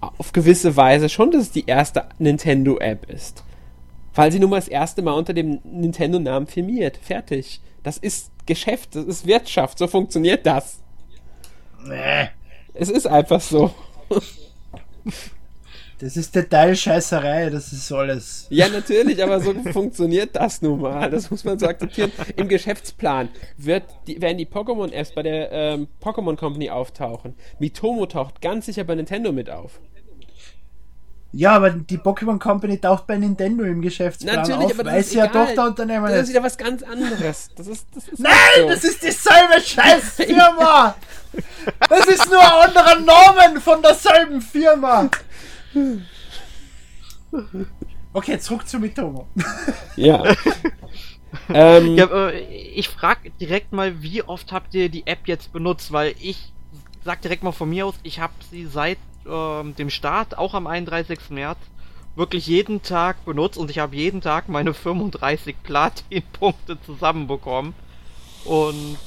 [0.00, 3.42] auf gewisse Weise schon, dass es die erste Nintendo-App ist.
[4.14, 6.96] Weil sie nun mal das erste Mal unter dem Nintendo-Namen firmiert.
[6.96, 7.60] Fertig.
[7.82, 10.80] Das ist Geschäft, das ist Wirtschaft, so funktioniert das.
[11.84, 12.28] Nee.
[12.74, 13.74] Es ist einfach so.
[16.00, 18.46] Das ist Detailscheißerei, das ist alles.
[18.48, 21.10] Ja, natürlich, aber so funktioniert das nun mal.
[21.10, 22.10] Das muss man so akzeptieren.
[22.36, 23.28] Im Geschäftsplan
[23.58, 27.34] wird die, werden die Pokémon-Apps bei der ähm, Pokémon Company auftauchen.
[27.58, 29.78] Mitomo taucht ganz sicher bei Nintendo mit auf.
[31.32, 35.04] Ja, aber die Pokémon Company taucht bei Nintendo im Geschäftsplan Natürlich, auf, aber das weil
[35.04, 36.12] sie ja Tochterunternehmen ist.
[36.12, 37.50] Das ist wieder was ganz anderes.
[37.54, 38.68] Das ist, das ist Nein, so.
[38.68, 40.96] das ist dieselbe Scheißfirma!
[41.88, 45.08] das ist nur ein anderer Namen von derselben Firma!
[48.12, 49.28] Okay, zurück zu Mitomo.
[49.94, 50.34] ja.
[51.54, 55.92] ähm, ja ich frage direkt mal, wie oft habt ihr die App jetzt benutzt?
[55.92, 56.52] Weil ich
[57.04, 60.66] sag direkt mal von mir aus, ich habe sie seit äh, dem Start, auch am
[60.66, 61.18] 31.
[61.30, 61.58] März,
[62.16, 67.74] wirklich jeden Tag benutzt und ich habe jeden Tag meine 35 Platin-Punkte zusammenbekommen.
[68.44, 68.98] Und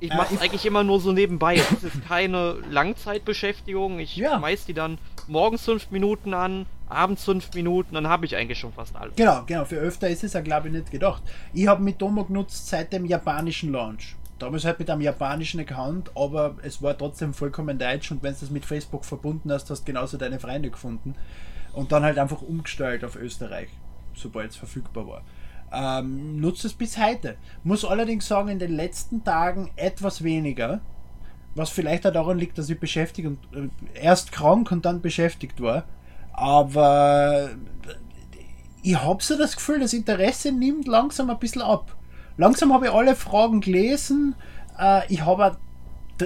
[0.00, 1.56] ich mache es äh, eigentlich immer nur so nebenbei.
[1.56, 3.98] Es ist keine Langzeitbeschäftigung.
[3.98, 4.38] Ich ja.
[4.38, 4.98] schmeiß die dann
[5.28, 9.14] morgens 5 Minuten an, abends 5 Minuten, dann habe ich eigentlich schon fast alles.
[9.16, 9.64] Genau, genau.
[9.64, 11.22] Für öfter ist es ja, glaube ich, nicht gedacht.
[11.52, 16.10] Ich habe mit Domo genutzt seit dem japanischen Launch damals halt mit einem japanischen Account,
[16.16, 19.82] aber es war trotzdem vollkommen deutsch und wenn du das mit Facebook verbunden hast, hast
[19.82, 21.14] du genauso deine Freunde gefunden
[21.72, 23.68] und dann halt einfach umgestellt auf Österreich,
[24.14, 25.22] sobald es verfügbar war.
[25.72, 27.36] Ähm, nutzt es bis heute.
[27.62, 30.80] Muss allerdings sagen, in den letzten Tagen etwas weniger,
[31.54, 35.60] was vielleicht auch daran liegt, dass ich beschäftigt und äh, erst krank und dann beschäftigt
[35.60, 35.84] war.
[36.32, 37.50] Aber
[38.82, 41.96] ich habe so das Gefühl, das Interesse nimmt langsam ein bisschen ab.
[42.40, 44.34] Langsam habe ich alle Fragen gelesen.
[44.78, 45.58] Äh, ich habe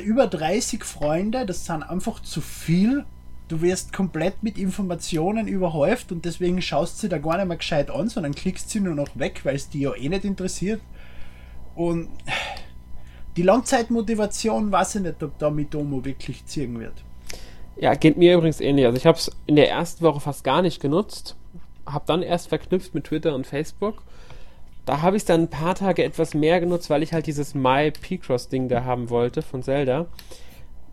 [0.01, 3.05] über 30 Freunde, das sind einfach zu viel.
[3.49, 7.91] Du wirst komplett mit Informationen überhäuft und deswegen schaust sie da gar nicht mehr gescheit
[7.91, 10.81] an, sondern klickst sie nur noch weg, weil es dich ja eh nicht interessiert.
[11.75, 12.11] Und
[13.37, 16.95] die Langzeitmotivation weiß ich nicht, ob da mit Domo wirklich ziehen wird.
[17.75, 18.87] Ja, geht mir übrigens ähnlich.
[18.87, 21.35] Also ich habe es in der ersten Woche fast gar nicht genutzt,
[21.87, 24.05] habe dann erst verknüpft mit Twitter und Facebook
[24.85, 27.55] da habe ich es dann ein paar Tage etwas mehr genutzt, weil ich halt dieses
[27.55, 30.07] My P-Cross-Ding da haben wollte von Zelda.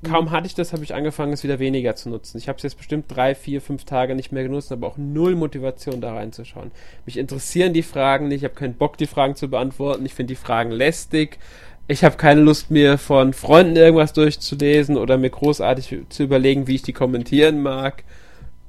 [0.03, 0.31] Kaum mhm.
[0.31, 2.37] hatte ich das, habe ich angefangen, es wieder weniger zu nutzen.
[2.37, 5.35] Ich habe es jetzt bestimmt drei, vier, fünf Tage nicht mehr genutzt, aber auch null
[5.35, 6.71] Motivation da reinzuschauen.
[7.05, 10.05] Mich interessieren die Fragen nicht, ich habe keinen Bock, die Fragen zu beantworten.
[10.05, 11.37] Ich finde die Fragen lästig.
[11.87, 16.75] Ich habe keine Lust, mir von Freunden irgendwas durchzulesen oder mir großartig zu überlegen, wie
[16.75, 18.03] ich die kommentieren mag.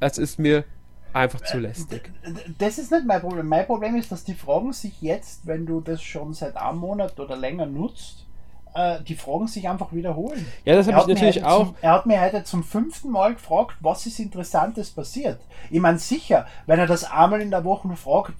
[0.00, 0.64] Es ist mir
[1.12, 2.10] einfach zu lästig.
[2.58, 3.46] Das ist nicht mein Problem.
[3.46, 7.18] Mein Problem ist, dass die Fragen sich jetzt, wenn du das schon seit einem Monat
[7.18, 8.26] oder länger nutzt,
[8.74, 10.46] äh, die Fragen sich einfach wiederholen.
[10.64, 11.66] Ja, das habe ich natürlich auch.
[11.66, 15.40] Zum, er hat mir heute zum fünften Mal gefragt, was ist Interessantes passiert.
[15.70, 18.34] Ich meine, sicher, wenn er das einmal in der Woche fragt,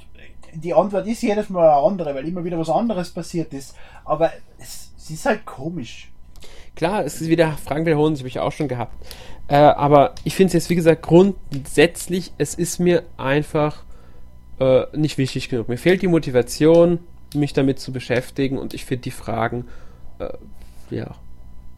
[0.55, 3.75] die Antwort ist jedes Mal eine andere, weil immer wieder was anderes passiert ist.
[4.05, 6.11] Aber es, es ist halt komisch.
[6.75, 8.95] Klar, es ist wieder, Fragen wiederholen sich, habe ich auch schon gehabt.
[9.49, 13.84] Äh, aber ich finde es jetzt, wie gesagt, grundsätzlich, es ist mir einfach
[14.61, 15.68] äh, nicht wichtig genug.
[15.68, 17.01] Mir fehlt die Motivation,
[17.34, 19.66] mich damit zu beschäftigen und ich finde die Fragen,
[20.18, 20.28] äh,
[20.95, 21.16] ja.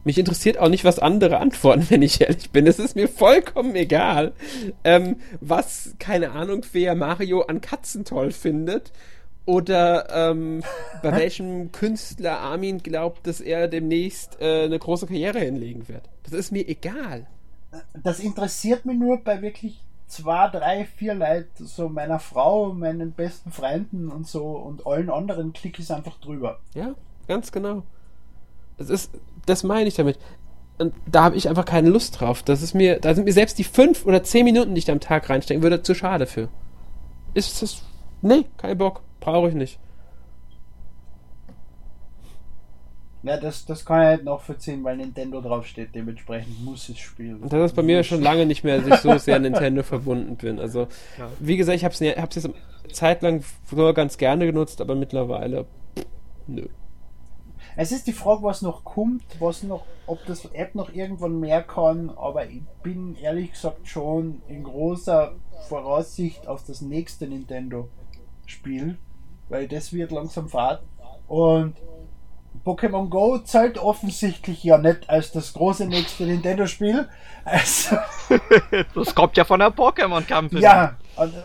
[0.07, 2.67] Mich interessiert auch nicht, was andere antworten, wenn ich ehrlich bin.
[2.67, 4.33] Es ist mir vollkommen egal,
[4.85, 8.93] ähm, was, keine Ahnung, wer Mario an Katzen toll findet
[9.47, 10.63] oder ähm,
[11.03, 16.09] bei welchem Künstler Armin glaubt, dass er demnächst äh, eine große Karriere hinlegen wird.
[16.25, 17.27] Das ist mir egal.
[18.03, 23.51] Das interessiert mich nur bei wirklich zwei, drei, vier Leuten, so meiner Frau, meinen besten
[23.51, 26.61] Freunden und so und allen anderen klicke ich einfach drüber.
[26.75, 26.95] Ja,
[27.27, 27.83] ganz genau.
[28.79, 29.11] Das ist,
[29.47, 30.19] das meine ich damit.
[30.79, 32.43] Und da habe ich einfach keine Lust drauf.
[32.43, 34.93] Das ist mir, da sind mir selbst die fünf oder zehn Minuten, die ich da
[34.93, 36.49] am Tag reinstecken würde, zu schade für.
[37.33, 37.83] Ist das,
[38.23, 39.03] nee, kein Bock.
[39.21, 39.79] Brauche ich nicht.
[43.25, 45.95] Ja, das, das kann ich halt nachvollziehen, weil Nintendo draufsteht.
[45.95, 47.43] Dementsprechend muss es spielen.
[47.43, 50.37] Und das ist bei mir schon lange nicht mehr, dass ich so sehr Nintendo verbunden
[50.37, 50.59] bin.
[50.59, 51.29] Also, ja.
[51.41, 52.51] wie gesagt, ich habe es jetzt
[52.93, 55.65] zeitlang sogar ganz gerne genutzt, aber mittlerweile,
[55.97, 56.07] pff,
[56.47, 56.67] nö.
[57.77, 61.63] Es ist die Frage, was noch kommt, was noch, ob das App noch irgendwann mehr
[61.63, 65.35] kann, aber ich bin ehrlich gesagt schon in großer
[65.69, 68.97] Voraussicht auf das nächste Nintendo-Spiel
[69.49, 70.83] weil das wird langsam Fahrt.
[71.29, 71.75] Und
[72.65, 77.09] Pokémon Go zählt offensichtlich ja nicht als das große nächste Nintendo-Spiel.
[77.45, 77.97] Also
[78.95, 80.63] das kommt ja von der Pokémon Company.
[80.63, 80.97] Ja,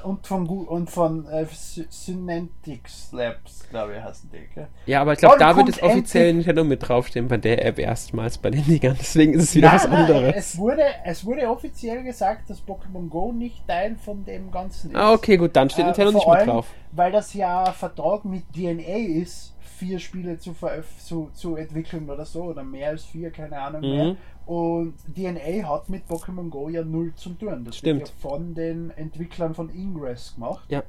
[0.04, 1.46] und von, und von äh,
[1.90, 4.48] Synetics Labs, glaube ich, heißen die.
[4.56, 4.68] Gell?
[4.86, 8.38] Ja, aber ich glaube, da wird es offiziell Nintendo mit draufstehen, bei der App erstmals
[8.38, 8.96] bei den Dingern.
[8.98, 10.22] Deswegen ist es wieder nein, was anderes.
[10.22, 14.92] Nein, es, wurde, es wurde offiziell gesagt, dass Pokémon Go nicht Teil von dem Ganzen
[14.92, 14.96] ist.
[14.96, 16.68] Ah, okay, gut, dann steht äh, Nintendo nicht mit drauf.
[16.94, 20.56] Weil das ja Vertrag mit DNA ist vier Spiele zu,
[21.04, 23.96] zu, zu entwickeln oder so, oder mehr als vier, keine Ahnung mhm.
[23.96, 24.16] mehr.
[24.46, 27.66] Und DNA hat mit Pokémon Go ja null zu tun.
[27.66, 28.00] Das Stimmt.
[28.02, 30.66] wird ja von den Entwicklern von Ingress gemacht.
[30.70, 30.84] Ja.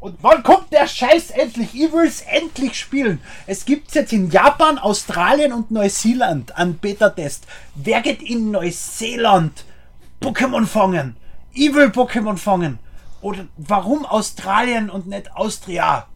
[0.00, 1.74] Und wann kommt der Scheiß endlich?
[1.74, 3.20] Ich will es endlich spielen.
[3.46, 7.46] Es gibt es jetzt in Japan, Australien und Neuseeland an Beta-Test.
[7.76, 9.64] Wer geht in Neuseeland
[10.20, 11.16] Pokémon fangen?
[11.52, 12.80] Ich will Pokémon fangen.
[13.20, 16.08] Oder warum Australien und nicht Austria?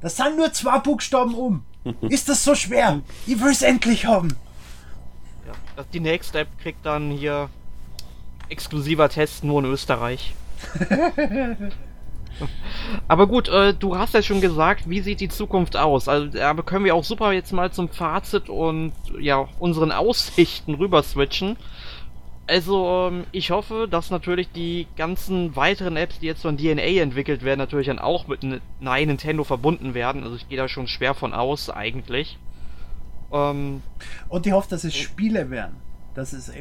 [0.00, 1.64] Das sind nur zwei Buchstaben um.
[2.08, 3.00] Ist das so schwer?
[3.26, 4.36] Ich will es endlich haben.
[5.46, 7.48] Ja, die nächste App kriegt dann hier
[8.48, 10.34] exklusiver Test nur in Österreich.
[13.08, 16.08] Aber gut, äh, du hast ja schon gesagt, wie sieht die Zukunft aus?
[16.08, 21.02] Also, aber können wir auch super jetzt mal zum Fazit und ja, unseren Aussichten rüber
[21.02, 21.56] switchen.
[22.50, 27.44] Also, ähm, ich hoffe, dass natürlich die ganzen weiteren Apps, die jetzt von DNA entwickelt
[27.44, 28.40] werden, natürlich dann auch mit
[28.80, 30.24] Nein Nintendo verbunden werden.
[30.24, 32.38] Also, ich gehe da schon schwer von aus, eigentlich.
[33.32, 33.82] Ähm,
[34.28, 35.76] und ich hoffe, dass es Spiele werden.
[36.14, 36.52] Das ist,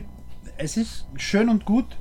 [0.58, 1.98] es ist schön und gut,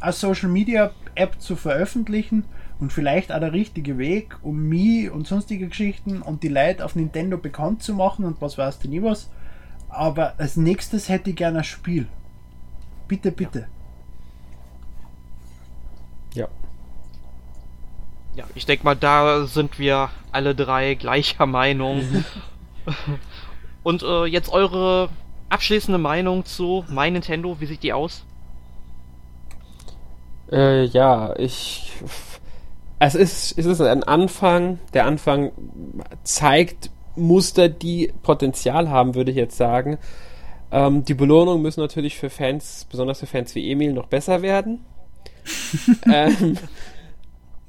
[0.00, 2.44] als Social Media App zu veröffentlichen
[2.80, 6.96] und vielleicht auch der richtige Weg, um mich und sonstige Geschichten und die Leute auf
[6.96, 9.28] Nintendo bekannt zu machen und was weiß du nie was.
[9.90, 12.06] Aber als nächstes hätte ich gerne ein Spiel.
[13.08, 13.68] Bitte, bitte.
[16.34, 16.48] Ja.
[18.34, 22.02] Ja, ich denke mal, da sind wir alle drei gleicher Meinung.
[23.82, 25.08] Und äh, jetzt eure
[25.48, 28.24] abschließende Meinung zu My Nintendo, wie sieht die aus?
[30.50, 31.92] Äh, ja, ich.
[32.98, 34.78] Es ist, es ist ein Anfang.
[34.94, 35.52] Der Anfang
[36.24, 39.98] zeigt Muster, die Potenzial haben, würde ich jetzt sagen.
[40.76, 44.84] Ähm, die Belohnungen müssen natürlich für Fans, besonders für Fans wie Emil, noch besser werden.
[46.12, 46.58] ähm,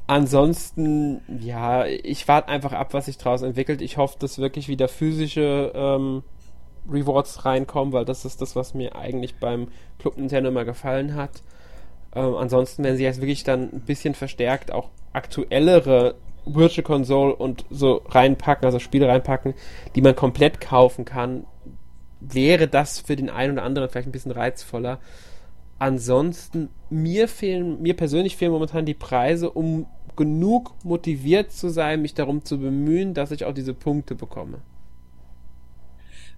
[0.07, 3.81] ansonsten, ja, ich warte einfach ab, was sich daraus entwickelt.
[3.81, 6.23] Ich hoffe, dass wirklich wieder physische ähm,
[6.91, 11.43] Rewards reinkommen, weil das ist das, was mir eigentlich beim Club Nintendo immer gefallen hat.
[12.13, 17.63] Ähm, ansonsten, wenn sie jetzt wirklich dann ein bisschen verstärkt auch aktuellere Virtual Console und
[17.69, 19.53] so reinpacken, also Spiele reinpacken,
[19.95, 21.45] die man komplett kaufen kann,
[22.20, 24.99] wäre das für den einen oder anderen vielleicht ein bisschen reizvoller.
[25.80, 32.15] Ansonsten, mir fehlen, mir persönlich fehlen momentan die Preise, um genug motiviert zu sein, mich
[32.15, 34.59] darum zu bemühen, dass ich auch diese Punkte bekomme.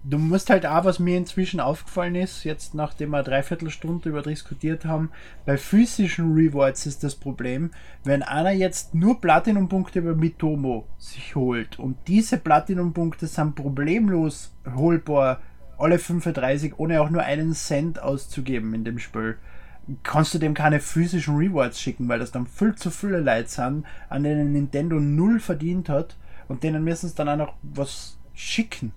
[0.03, 4.21] Du musst halt auch, was mir inzwischen aufgefallen ist, jetzt nachdem wir dreiviertel Stunde über
[4.21, 5.11] diskutiert haben,
[5.45, 7.71] bei physischen Rewards ist das Problem,
[8.05, 15.41] wenn einer jetzt nur Platinum-Punkte über Mitomo sich holt und diese Platinum-Punkte sind problemlos holbar
[15.79, 19.37] alle 35, ohne auch nur einen Cent auszugeben in dem Spiel,
[20.03, 23.85] kannst du dem keine physischen Rewards schicken, weil das dann viel zu viele Leute sind,
[24.09, 26.15] an denen Nintendo null verdient hat
[26.47, 28.91] und denen müssen es dann auch noch was schicken.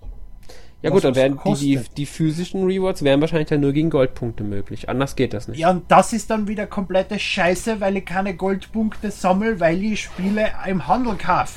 [0.83, 4.43] Ja gut, dann werden die, die, die, physischen Rewards wären wahrscheinlich dann nur gegen Goldpunkte
[4.43, 4.89] möglich.
[4.89, 5.59] Anders geht das nicht.
[5.59, 10.01] Ja, und das ist dann wieder komplette Scheiße, weil ich keine Goldpunkte sammle, weil ich
[10.01, 11.53] Spiele im Handel kaufe.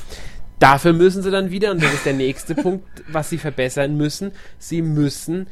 [0.59, 4.31] Dafür müssen sie dann wieder, und das ist der nächste Punkt, was sie verbessern müssen,
[4.57, 5.47] sie müssen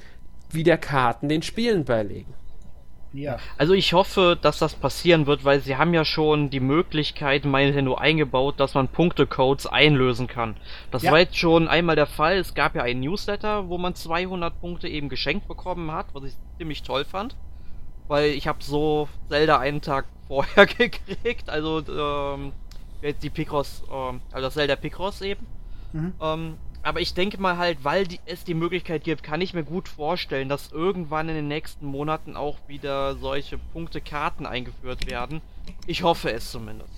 [0.52, 2.34] wieder Karten den Spielen beilegen.
[3.16, 3.38] Ja.
[3.58, 7.52] Also ich hoffe, dass das passieren wird, weil sie haben ja schon die Möglichkeit in
[7.52, 10.58] Nintendo eingebaut, dass man Punktecodes einlösen kann.
[10.92, 11.12] Das ja.
[11.12, 12.38] war jetzt schon einmal der Fall.
[12.38, 16.34] Es gab ja einen Newsletter, wo man 200 Punkte eben geschenkt bekommen hat, was ich
[16.58, 17.36] ziemlich toll fand.
[18.08, 22.52] Weil ich habe so Zelda einen Tag vorher gekriegt, also ähm,
[23.14, 25.46] die Picross, ähm, also das Zelda Picross eben.
[25.94, 26.14] Mhm.
[26.22, 29.64] Ähm, aber ich denke mal halt, weil die, es die Möglichkeit gibt, kann ich mir
[29.64, 35.42] gut vorstellen, dass irgendwann in den nächsten Monaten auch wieder solche Punktekarten eingeführt werden.
[35.88, 36.92] Ich hoffe es zumindest.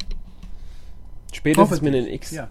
[1.31, 2.31] Spätestens mit den X.
[2.31, 2.49] Ja.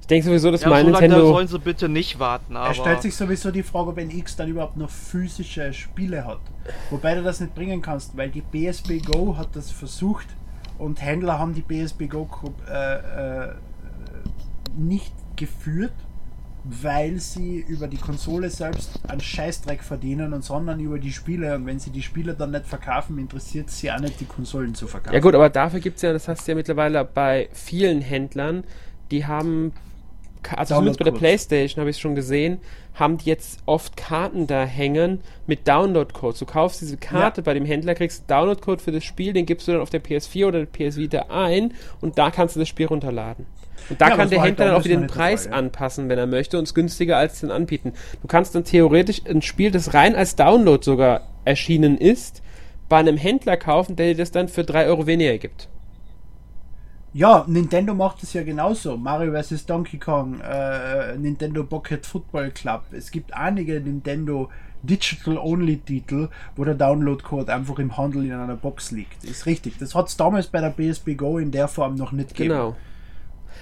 [0.00, 1.26] Ich denke sowieso, dass ja, mein so Nintendo.
[1.26, 2.56] Sollen sie bitte nicht warten.
[2.56, 2.70] Aber...
[2.70, 6.40] Es stellt sich sowieso die Frage, ob ein X dann überhaupt noch physische Spiele hat.
[6.90, 10.28] Wobei du das nicht bringen kannst, weil die BSB Go hat das versucht
[10.78, 12.28] und Händler haben die BSB Go
[12.68, 13.54] äh, äh,
[14.76, 15.92] nicht geführt,
[16.64, 21.54] weil sie über die Konsole selbst einen Scheißdreck verdienen und sondern über die Spiele.
[21.54, 24.86] Und wenn sie die Spiele dann nicht verkaufen, interessiert sie auch nicht, die Konsolen zu
[24.86, 25.14] verkaufen.
[25.14, 28.64] Ja gut, aber dafür gibt es ja, das hast du ja mittlerweile bei vielen Händlern,
[29.10, 29.72] die haben,
[30.56, 32.58] also zumindest bei der Playstation habe ich es schon gesehen,
[32.94, 36.38] haben die jetzt oft Karten da hängen mit Download-Codes.
[36.38, 37.44] Du kaufst diese Karte ja.
[37.44, 40.46] bei dem Händler, kriegst Download-Code für das Spiel, den gibst du dann auf der PS4
[40.46, 43.46] oder der PS Vita ein und da kannst du das Spiel runterladen.
[43.90, 45.58] Und da ja, kann der Händler dann auch wieder den Preis Fall, ja.
[45.58, 47.92] anpassen, wenn er möchte, und es günstiger als den anbieten.
[48.22, 52.42] Du kannst dann theoretisch ein Spiel, das rein als Download sogar erschienen ist,
[52.88, 55.68] bei einem Händler kaufen, der dir das dann für 3 Euro weniger gibt.
[57.14, 58.96] Ja, Nintendo macht es ja genauso.
[58.96, 59.66] Mario vs.
[59.66, 62.82] Donkey Kong, äh, Nintendo Pocket Football Club.
[62.90, 64.50] Es gibt einige Nintendo
[64.82, 69.22] Digital-Only-Titel, wo der Download-Code einfach im Handel in einer Box liegt.
[69.22, 69.78] Ist richtig.
[69.78, 72.50] Das hat es damals bei der PSP Go in der Form noch nicht gegeben.
[72.50, 72.76] Genau.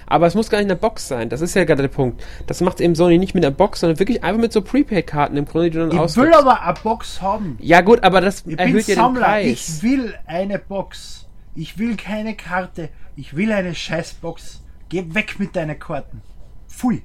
[0.07, 1.29] Aber es muss gar nicht eine Box sein.
[1.29, 2.23] Das ist ja gerade der Punkt.
[2.47, 5.45] Das macht eben Sony nicht mit einer Box, sondern wirklich einfach mit so Prepaid-Karten im
[5.45, 7.57] Grunde, die du dann Ich will aber eine Box haben.
[7.61, 9.45] Ja gut, aber das ich erhöht ja den Preis.
[9.45, 11.27] Ich will eine Box.
[11.55, 12.89] Ich will keine Karte.
[13.15, 14.63] Ich will eine Scheißbox.
[14.89, 16.21] Geh weg mit deinen Karten.
[16.67, 17.03] Pfui.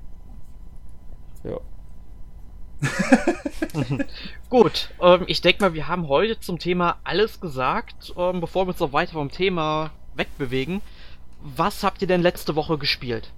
[1.45, 1.59] Ja.
[4.51, 8.15] Gut, ähm, ich denke mal, wir haben heute zum Thema alles gesagt.
[8.17, 10.81] Ähm, bevor wir uns noch weiter vom Thema wegbewegen,
[11.43, 13.33] was habt ihr denn letzte Woche gespielt?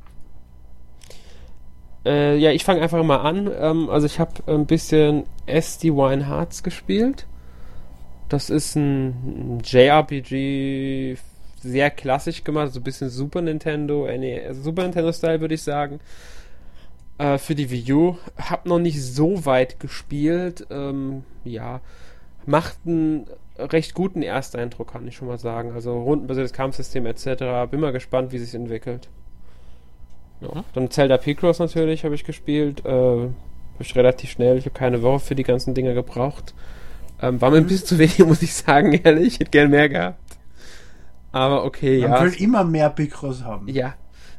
[2.05, 3.51] Äh, ja, ich fange einfach mal an.
[3.53, 7.27] Ähm, also ich habe ein bisschen SD Wine Hearts gespielt.
[8.29, 11.17] Das ist ein JRPG,
[11.61, 15.55] sehr klassisch gemacht, so ein bisschen Super Nintendo, äh, nee, also Super Nintendo Style würde
[15.55, 16.01] ich sagen.
[17.19, 18.17] Äh, für die Wii U.
[18.39, 20.67] Hab noch nicht so weit gespielt.
[20.71, 21.81] Ähm, ja,
[22.47, 23.27] macht einen
[23.59, 25.73] recht guten Ersteindruck, kann ich schon mal sagen.
[25.73, 27.71] Also rundenbasiertes Kampfsystem etc.
[27.71, 29.09] Bin mal gespannt, wie sich entwickelt.
[30.41, 30.49] Ja.
[30.49, 30.65] Mhm.
[30.73, 32.85] Dann Zelda Picross natürlich habe ich gespielt.
[32.87, 33.29] Äh,
[33.79, 34.59] ich relativ schnell.
[34.59, 36.55] Ich habe keine Woche für die ganzen Dinge gebraucht.
[37.21, 39.35] Ähm, war mir ein bisschen zu wenig, muss ich sagen, ehrlich.
[39.35, 40.19] Ich hätte gern mehr gehabt.
[41.33, 42.21] Aber okay, Man ja.
[42.21, 43.69] Man will immer mehr Picross haben.
[43.69, 43.95] Ja.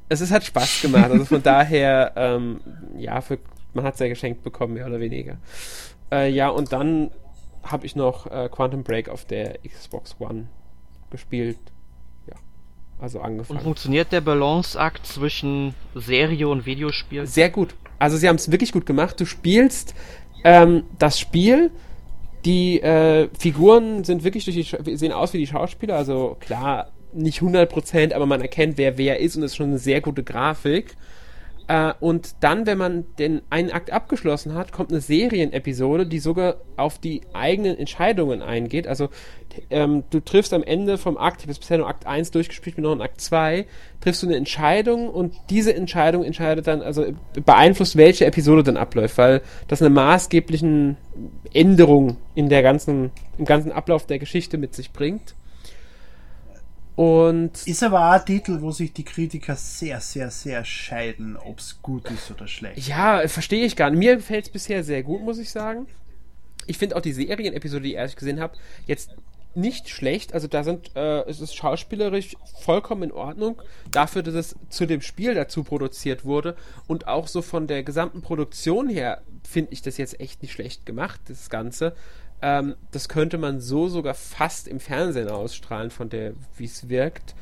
[0.09, 1.09] Es ist, hat Spaß gemacht.
[1.09, 2.59] Also von daher, ähm,
[2.97, 3.39] ja, für,
[3.73, 5.37] man hat es ja geschenkt bekommen, mehr oder weniger.
[6.11, 7.11] Äh, ja, und dann
[7.63, 10.47] habe ich noch äh, Quantum Break auf der Xbox One
[11.11, 11.59] gespielt.
[12.27, 12.35] Ja,
[12.99, 13.59] also angefangen.
[13.59, 17.25] Und funktioniert der Balanceakt zwischen Serie und Videospiel?
[17.25, 17.75] Sehr gut.
[17.99, 19.19] Also sie haben es wirklich gut gemacht.
[19.19, 19.95] Du spielst
[20.43, 21.71] ähm, das Spiel.
[22.45, 25.95] Die äh, Figuren sind wirklich durch die, sehen aus wie die Schauspieler.
[25.95, 29.79] Also klar, nicht 100%, aber man erkennt, wer wer ist und es ist schon eine
[29.79, 30.95] sehr gute Grafik.
[31.67, 36.57] Äh, und dann, wenn man den einen Akt abgeschlossen hat, kommt eine Serienepisode, die sogar
[36.77, 38.87] auf die eigenen Entscheidungen eingeht.
[38.87, 39.09] Also
[39.69, 42.83] ähm, du triffst am Ende vom Akt, ich habe bisher nur Akt 1 durchgespielt, bin
[42.83, 43.65] noch in Akt 2,
[43.99, 47.05] triffst du eine Entscheidung und diese Entscheidung entscheidet dann, also
[47.45, 50.95] beeinflusst, welche Episode dann abläuft, weil das eine maßgebliche
[51.53, 55.35] Änderung in der ganzen, im ganzen Ablauf der Geschichte mit sich bringt.
[57.01, 61.57] Und ist aber auch ein Titel, wo sich die Kritiker sehr, sehr, sehr scheiden, ob
[61.57, 62.87] es gut ist oder schlecht.
[62.87, 63.97] Ja, verstehe ich gar nicht.
[63.97, 65.87] Mir gefällt es bisher sehr gut, muss ich sagen.
[66.67, 69.15] Ich finde auch die Serienepisode, die ich erst gesehen habe, jetzt
[69.55, 70.35] nicht schlecht.
[70.35, 73.59] Also da sind, äh, es ist schauspielerisch vollkommen in Ordnung.
[73.89, 78.21] Dafür, dass es zu dem Spiel dazu produziert wurde und auch so von der gesamten
[78.21, 81.95] Produktion her finde ich das jetzt echt nicht schlecht gemacht, das Ganze.
[82.41, 87.35] Ähm, das könnte man so sogar fast im Fernsehen ausstrahlen, von der, wie es wirkt.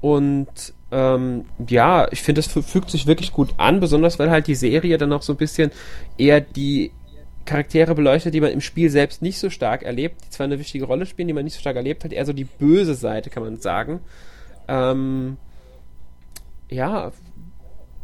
[0.00, 4.54] Und ähm, ja, ich finde, das fügt sich wirklich gut an, besonders weil halt die
[4.54, 5.70] Serie dann auch so ein bisschen
[6.16, 6.90] eher die
[7.44, 10.84] Charaktere beleuchtet, die man im Spiel selbst nicht so stark erlebt, die zwar eine wichtige
[10.84, 13.42] Rolle spielen, die man nicht so stark erlebt hat, eher so die böse Seite, kann
[13.42, 14.00] man sagen.
[14.68, 15.36] Ähm,
[16.70, 17.12] ja,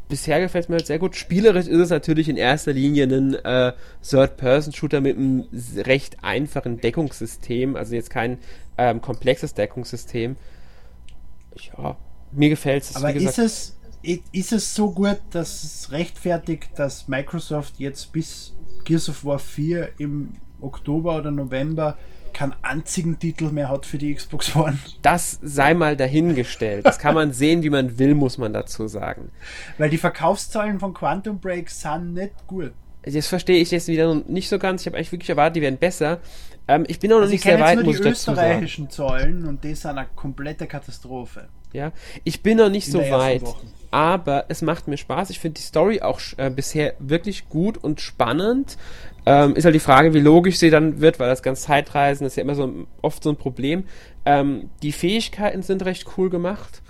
[0.08, 1.16] bisher gefällt es mir halt sehr gut.
[1.16, 3.72] Spielerisch ist es natürlich in erster Linie ein äh,
[4.08, 5.44] Third-Person-Shooter mit einem
[5.76, 8.38] recht einfachen Deckungssystem, also jetzt kein
[8.78, 10.36] ähm, komplexes Deckungssystem.
[11.76, 11.96] Ja,
[12.32, 12.96] mir gefällt es.
[12.96, 13.76] Aber ist es
[14.32, 18.54] ist es so gut, dass es rechtfertigt, dass Microsoft jetzt bis
[18.84, 21.98] Gears of War 4 im Oktober oder November
[22.32, 24.78] keinen einzigen Titel mehr hat für die Xbox One.
[25.02, 26.86] Das sei mal dahingestellt.
[26.86, 29.30] Das kann man sehen, wie man will, muss man dazu sagen.
[29.78, 32.72] Weil die Verkaufszahlen von Quantum Break sind nicht gut.
[33.02, 34.82] Das verstehe ich jetzt wieder nicht so ganz.
[34.82, 36.20] Ich habe eigentlich wirklich erwartet, die werden besser.
[36.68, 38.36] Ähm, ich bin auch noch also nicht sehr weit, muss ich dazu sagen.
[38.36, 41.48] Die österreichischen Zahlen und das sind eine komplette Katastrophe.
[41.72, 41.92] Ja,
[42.24, 43.42] ich bin noch nicht In so weit.
[43.90, 45.30] Aber es macht mir Spaß.
[45.30, 48.76] Ich finde die Story auch äh, bisher wirklich gut und spannend.
[49.28, 52.36] Ähm, ist halt die Frage, wie logisch sie dann wird, weil das ganz Zeitreisen ist
[52.36, 53.84] ja immer so oft so ein Problem.
[54.24, 56.80] Ähm, die Fähigkeiten sind recht cool gemacht.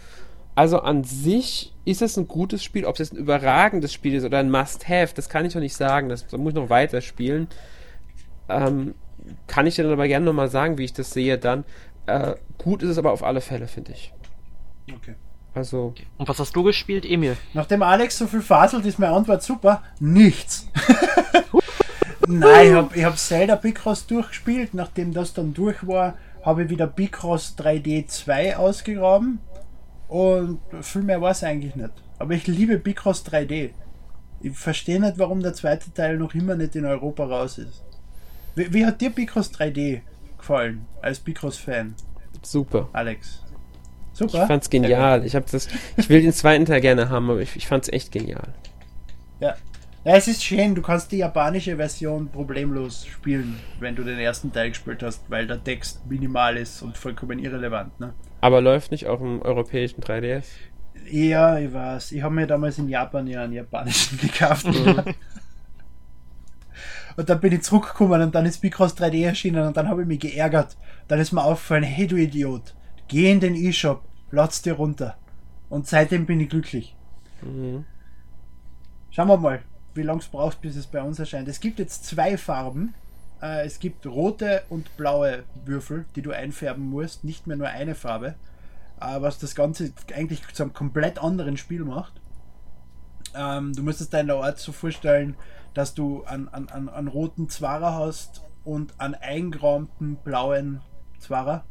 [0.54, 2.84] Also an sich ist es ein gutes Spiel.
[2.84, 5.76] Ob es jetzt ein überragendes Spiel ist oder ein Must-Have, das kann ich noch nicht
[5.76, 6.10] sagen.
[6.10, 7.48] Das, das muss ich noch weiter spielen.
[8.50, 8.94] Ähm,
[9.46, 11.64] kann ich dir dann aber gerne nochmal sagen, wie ich das sehe dann.
[12.06, 14.12] Äh, gut ist es aber auf alle Fälle, finde ich.
[14.94, 15.14] Okay.
[15.54, 15.94] Also.
[16.18, 17.36] Und was hast du gespielt, Emil?
[17.54, 19.82] Nachdem Alex so viel faselt, ist meine Antwort super.
[20.00, 20.68] Nichts.
[22.26, 24.74] Nein, ich habe ich hab Zelda Picross durchgespielt.
[24.74, 29.40] Nachdem das dann durch war, habe ich wieder Picross 3D 2 ausgegraben.
[30.08, 31.92] Und viel mehr war es eigentlich nicht.
[32.18, 33.70] Aber ich liebe Picross 3D.
[34.40, 37.82] Ich verstehe nicht, warum der zweite Teil noch immer nicht in Europa raus ist.
[38.54, 40.02] Wie, wie hat dir Picross 3D
[40.38, 41.94] gefallen, als Picross-Fan?
[42.42, 42.88] Super.
[42.92, 43.42] Alex.
[44.12, 44.42] Super.
[44.42, 45.26] Ich fand's genial.
[45.26, 48.12] Ich, hab das, ich will den zweiten Teil gerne haben, aber ich, ich fand's echt
[48.12, 48.54] genial.
[49.40, 49.56] Ja,
[50.06, 54.52] ja, es ist schön, du kannst die japanische Version problemlos spielen, wenn du den ersten
[54.52, 57.98] Teil gespielt hast, weil der Text minimal ist und vollkommen irrelevant.
[57.98, 58.14] Ne?
[58.40, 60.44] Aber läuft nicht auf dem europäischen 3DS?
[61.10, 62.12] Ja, ich weiß.
[62.12, 64.66] Ich habe mir damals in Japan ja einen japanischen gekauft.
[64.66, 65.02] Mhm.
[67.16, 70.06] und dann bin ich zurückgekommen und dann ist Picross 3D erschienen und dann habe ich
[70.06, 70.76] mich geärgert.
[71.08, 72.76] Dann ist mir aufgefallen, hey du Idiot,
[73.08, 75.16] geh in den E-Shop, lad's dir runter.
[75.68, 76.94] Und seitdem bin ich glücklich.
[77.42, 77.84] Mhm.
[79.10, 79.62] Schauen wir mal
[79.96, 81.48] wie lange es braucht, bis es bei uns erscheint.
[81.48, 82.94] Es gibt jetzt zwei Farben.
[83.42, 87.94] Äh, es gibt rote und blaue Würfel, die du einfärben musst, nicht mehr nur eine
[87.94, 88.34] Farbe.
[89.00, 92.14] Äh, was das Ganze eigentlich zu einem komplett anderen Spiel macht.
[93.34, 95.36] Ähm, du musst es deiner Art so vorstellen,
[95.74, 100.80] dass du einen, einen, einen roten Zwarer hast und einen eingerahmten blauen
[101.18, 101.64] Zwarer.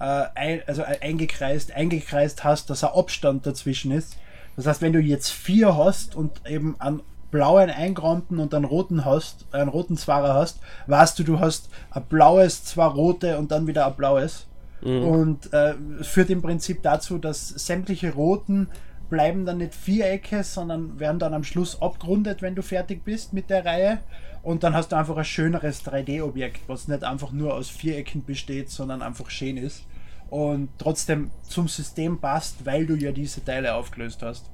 [0.00, 4.16] Äh, also eingekreist, eingekreist hast, dass ein Abstand dazwischen ist.
[4.56, 9.04] Das heißt, wenn du jetzt vier hast und eben einen blauen eingerahmten und einen roten
[9.04, 13.66] hast, einen roten Zwarer hast, weißt du, du hast ein blaues, zwei rote und dann
[13.66, 14.46] wieder ein blaues.
[14.82, 15.02] Mhm.
[15.02, 18.68] Und äh, führt im Prinzip dazu, dass sämtliche roten
[19.08, 23.50] bleiben dann nicht Vierecke, sondern werden dann am Schluss abgerundet, wenn du fertig bist mit
[23.50, 23.98] der Reihe.
[24.42, 28.70] Und dann hast du einfach ein schöneres 3D-Objekt, was nicht einfach nur aus Vierecken besteht,
[28.70, 29.84] sondern einfach schön ist.
[30.28, 34.50] Und trotzdem zum System passt, weil du ja diese Teile aufgelöst hast.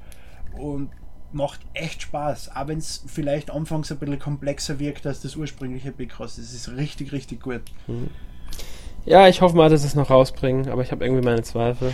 [0.59, 0.91] Und
[1.35, 5.93] macht echt Spaß, auch wenn es vielleicht anfangs ein bisschen komplexer wirkt als das ursprüngliche
[5.93, 6.39] Picross.
[6.39, 7.63] Es ist richtig, richtig gut.
[7.87, 8.11] Mhm.
[9.05, 11.93] Ja, ich hoffe mal, dass es noch rausbringen, aber ich habe irgendwie meine Zweifel.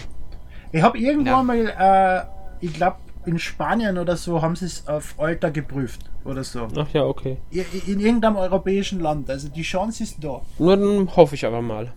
[0.72, 1.43] Ich habe irgendwann ja.
[1.43, 2.28] mal,
[2.61, 6.68] äh, ich glaube, in Spanien oder so haben sie es auf Alter geprüft oder so.
[6.76, 7.39] Ach ja, okay.
[7.51, 10.43] In, in irgendeinem europäischen Land, also die Chance ist da.
[10.59, 11.93] Nur dann hoffe ich aber mal.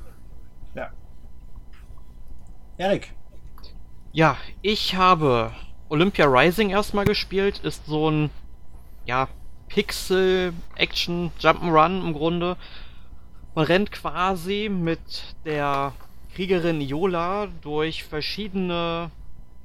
[0.76, 0.90] Ja.
[2.78, 3.14] Erik.
[4.14, 5.52] Ja, ich habe
[5.92, 7.60] Olympia Rising erstmal gespielt.
[7.60, 8.30] Ist so ein,
[9.06, 9.28] ja,
[9.68, 12.56] Pixel-Action-Jump'n'Run im Grunde.
[13.56, 15.92] Man rennt quasi mit der
[16.34, 19.12] Kriegerin Iola durch verschiedene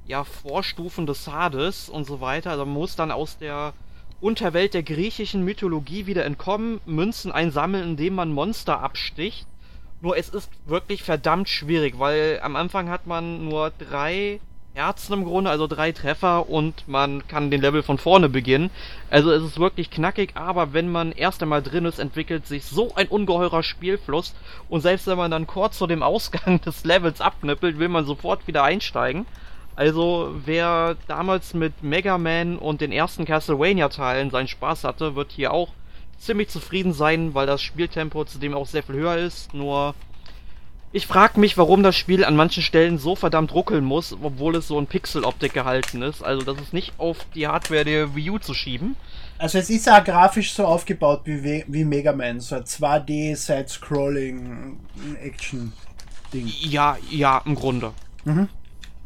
[0.05, 2.51] ja, Vorstufen des Hades und so weiter.
[2.51, 3.71] Also man muss dann aus der
[4.19, 9.47] Unterwelt der griechischen Mythologie wieder entkommen, Münzen einsammeln, indem man Monster absticht.
[10.01, 14.41] Nur es ist wirklich verdammt schwierig, weil am Anfang hat man nur drei
[14.77, 18.69] Herzen im Grunde, also drei Treffer und man kann den Level von vorne beginnen.
[19.09, 22.93] Also es ist wirklich knackig, aber wenn man erst einmal drin ist, entwickelt sich so
[22.93, 24.35] ein ungeheurer Spielfluss
[24.69, 28.45] und selbst wenn man dann kurz vor dem Ausgang des Levels abnippelt, will man sofort
[28.47, 29.25] wieder einsteigen.
[29.75, 35.53] Also wer damals mit Mega Man und den ersten Castlevania-Teilen seinen Spaß hatte, wird hier
[35.53, 35.69] auch
[36.19, 39.53] ziemlich zufrieden sein, weil das Spieltempo zudem auch sehr viel höher ist.
[39.55, 39.95] Nur
[40.97, 44.67] ich frage mich, warum das Spiel an manchen Stellen so verdammt ruckeln muss, obwohl es
[44.67, 46.23] so in Pixeloptik gehalten ist.
[46.23, 48.95] Also das ist nicht auf die Hardware der Wii U zu schieben.
[49.37, 54.79] Also es ist ja grafisch so aufgebaut wie, wie Mega Man, so ein 2D Side-Scrolling
[55.21, 55.71] Action
[56.33, 56.51] Ding.
[56.59, 57.93] Ja, ja, im Grunde.
[58.25, 58.49] Mhm.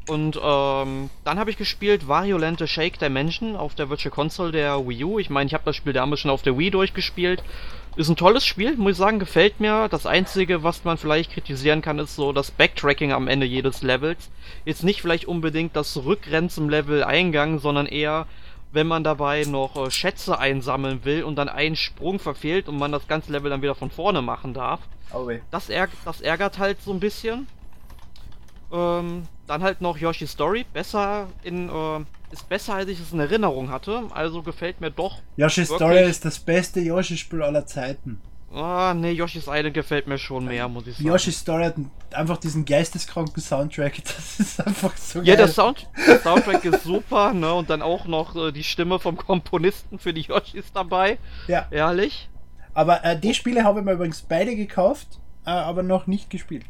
[0.08, 5.04] Und ähm, dann habe ich gespielt Variolente Shake Dimension auf der Virtual Console der Wii
[5.04, 5.20] U.
[5.20, 7.44] Ich meine, ich habe das Spiel damals schon auf der Wii durchgespielt.
[7.98, 9.89] Ist ein tolles Spiel, muss ich sagen, gefällt mir.
[9.89, 14.30] Das Einzige, was man vielleicht kritisieren kann, ist so das Backtracking am Ende jedes Levels.
[14.64, 18.28] Jetzt nicht vielleicht unbedingt das Rückrennen zum Level-Eingang, sondern eher,
[18.72, 22.94] wenn man dabei noch äh, Schätze einsammeln will und dann einen Sprung verfehlt und man
[22.94, 24.80] das ganze Level dann wieder von vorne machen darf.
[25.14, 25.42] Oh weh.
[25.52, 27.46] Das, ärg das ärgert halt so ein bisschen.
[28.72, 30.66] Ähm, dann halt noch Yoshi's Story.
[30.74, 31.99] Besser in, äh,
[32.32, 34.04] ist besser, als ich es in Erinnerung hatte.
[34.12, 35.18] Also gefällt mir doch.
[35.36, 38.22] Yoshi's Story ist das beste Yoshi-Spiel aller Zeiten.
[38.54, 41.08] Ah, nee, Yoshi's Island gefällt mir schon mehr, muss ich sagen.
[41.08, 41.76] Yoshi's Story hat
[42.12, 43.93] einfach diesen geisteskranken Soundtrack.
[44.04, 47.54] Das ist einfach so Ja, der, Sound, der Soundtrack ist super, ne?
[47.54, 51.18] Und dann auch noch äh, die Stimme vom Komponisten für die Yoshis dabei.
[51.47, 51.68] Ja.
[51.72, 52.30] Ehrlich.
[52.74, 56.66] Aber äh, die Spiele habe ich mir übrigens beide gekauft, äh, aber noch nicht gespielt.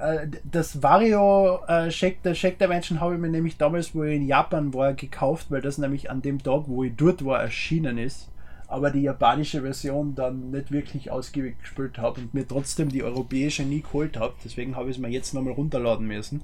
[0.00, 4.16] Äh, das Wario äh, Shake, der Shake Dimension habe ich mir nämlich damals, wo ich
[4.16, 7.98] in Japan war, gekauft, weil das nämlich an dem Tag, wo ich dort war, erschienen
[7.98, 8.30] ist.
[8.66, 13.64] Aber die japanische Version dann nicht wirklich ausgiebig gespielt habe und mir trotzdem die europäische
[13.64, 14.34] nie geholt habe.
[14.44, 16.42] Deswegen habe ich es mir jetzt nochmal runterladen müssen.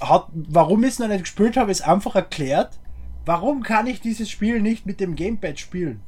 [0.00, 2.78] Hat, warum ich es noch nicht gespielt habe, ist einfach erklärt.
[3.26, 6.00] Warum kann ich dieses Spiel nicht mit dem Gamepad spielen?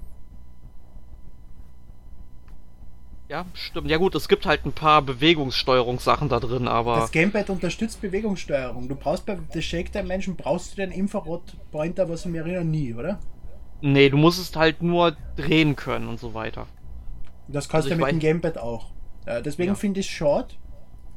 [3.32, 3.88] Ja, stimmt.
[3.88, 6.96] Ja gut, es gibt halt ein paar Bewegungssteuerungssachen da drin, aber.
[6.96, 8.90] Das Gamepad unterstützt Bewegungssteuerung.
[8.90, 12.92] Du brauchst bei The Shake Dimension brauchst du den Infrarot-Pointer, was ich mir erinnere, nie,
[12.92, 13.20] oder?
[13.80, 16.66] Nee, du musst es halt nur drehen können und so weiter.
[17.48, 18.90] Das kannst also du mit dem Gamepad auch.
[19.24, 19.76] Äh, deswegen ja.
[19.76, 20.58] finde ich es short.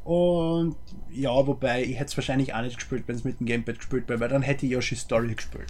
[0.05, 0.77] Und
[1.11, 4.07] ja, wobei ich hätte es wahrscheinlich auch nicht gespielt, wenn es mit dem Gamepad gespielt
[4.07, 5.67] wäre, weil dann hätte ich Yoshi Story gespielt.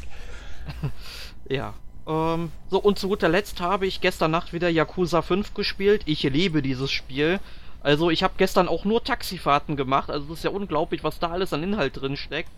[1.49, 1.73] ja.
[2.07, 6.03] Ähm, so, und zu guter Letzt habe ich gestern Nacht wieder Yakuza 5 gespielt.
[6.05, 7.39] Ich liebe dieses Spiel.
[7.81, 10.09] Also ich habe gestern auch nur Taxifahrten gemacht.
[10.09, 12.49] Also es ist ja unglaublich, was da alles an Inhalt drin steckt.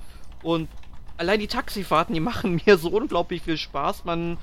[0.44, 0.70] Und
[1.18, 4.06] allein die Taxifahrten, die machen mir so unglaublich viel Spaß.
[4.06, 4.38] Man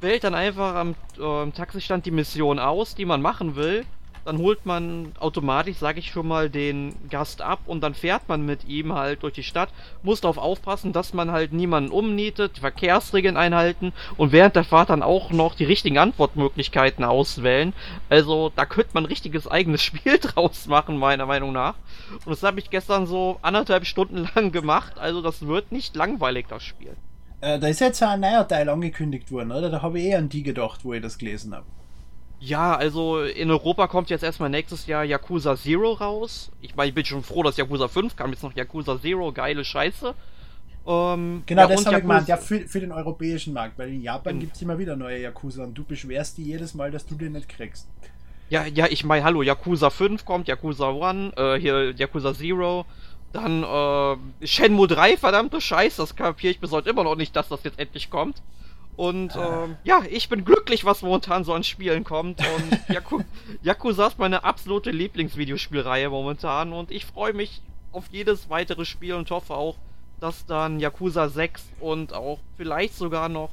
[0.00, 3.84] wählt dann einfach am äh, Taxistand die Mission aus, die man machen will
[4.28, 8.44] dann holt man automatisch, sage ich schon mal, den Gast ab und dann fährt man
[8.44, 9.70] mit ihm halt durch die Stadt.
[10.02, 15.02] Muss darauf aufpassen, dass man halt niemanden umnietet, Verkehrsregeln einhalten und während der Fahrt dann
[15.02, 17.72] auch noch die richtigen Antwortmöglichkeiten auswählen.
[18.10, 21.76] Also da könnte man ein richtiges eigenes Spiel draus machen, meiner Meinung nach.
[22.10, 24.98] Und das habe ich gestern so anderthalb Stunden lang gemacht.
[24.98, 26.94] Also das wird nicht langweilig, das Spiel.
[27.40, 29.70] Äh, da ist jetzt ein neuer Teil angekündigt worden, oder?
[29.70, 31.64] Da habe ich eh an die gedacht, wo ich das gelesen habe.
[32.40, 36.52] Ja, also in Europa kommt jetzt erstmal nächstes Jahr Yakuza Zero raus.
[36.60, 39.64] Ich meine, ich bin schon froh, dass Yakuza 5 kam, jetzt noch Yakuza Zero, geile
[39.64, 40.14] Scheiße.
[40.86, 44.02] Ähm, genau, ja, das habe ich gemeint, ja, für, für den europäischen Markt, weil in
[44.02, 44.40] Japan mhm.
[44.40, 47.32] gibt es immer wieder neue Yakuza und du beschwerst die jedes Mal, dass du den
[47.32, 47.88] nicht kriegst.
[48.50, 52.86] Ja, ja, ich meine, hallo, Yakuza 5 kommt, Yakuza 1, äh, hier Yakuza Zero,
[53.32, 57.48] dann äh, Shenmue 3, verdammte Scheiße, das kapiere ich bis heute immer noch nicht, dass
[57.48, 58.40] das jetzt endlich kommt.
[58.98, 59.64] Und ah.
[59.64, 62.40] ähm, ja, ich bin glücklich, was momentan so an Spielen kommt.
[62.40, 63.20] Und Yaku
[63.62, 66.72] Yakuza ist meine absolute Lieblingsvideospielreihe momentan.
[66.72, 69.76] Und ich freue mich auf jedes weitere Spiel und hoffe auch,
[70.18, 73.50] dass dann Yakuza 6 und auch vielleicht sogar noch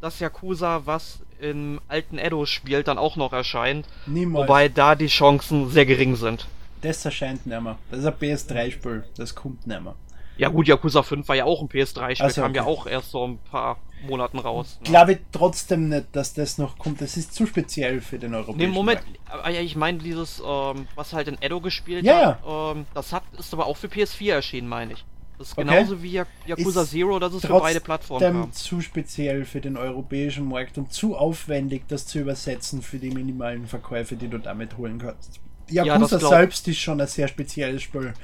[0.00, 3.86] das Yakuza, was im alten Edo spielt, dann auch noch erscheint.
[4.06, 4.48] Niemals.
[4.48, 6.46] Wobei da die Chancen sehr gering sind.
[6.80, 7.76] Das erscheint nicht mehr.
[7.90, 9.04] Das ist ein PS3-Spiel.
[9.14, 9.94] Das kommt nicht mehr.
[10.38, 12.58] Ja gut, Yakuza 5 war ja auch ein PS3-Spiel, also, kam okay.
[12.58, 14.78] ja auch erst so ein paar Monaten raus.
[14.82, 14.90] Ne?
[14.90, 17.00] Glaube ich trotzdem nicht, dass das noch kommt.
[17.00, 19.56] Das ist zu speziell für den europäischen Nee, Moment, Markt.
[19.56, 22.76] ich meine dieses, ähm, was halt in Edo gespielt ja, hat.
[22.76, 25.04] Ähm, das hat, ist aber auch für PS4 erschienen, meine ich.
[25.38, 25.68] Das ist okay.
[25.68, 28.52] genauso wie Yakuza ist Zero, das ist für beide Plattformen kam.
[28.52, 33.66] zu speziell für den europäischen Markt und zu aufwendig, das zu übersetzen für die minimalen
[33.66, 35.40] Verkäufe, die du damit holen kannst.
[35.68, 38.14] Yakuza ja, selbst ist schon ein sehr spezielles Spiel.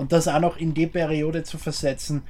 [0.00, 2.22] Und das auch noch in die Periode zu versetzen,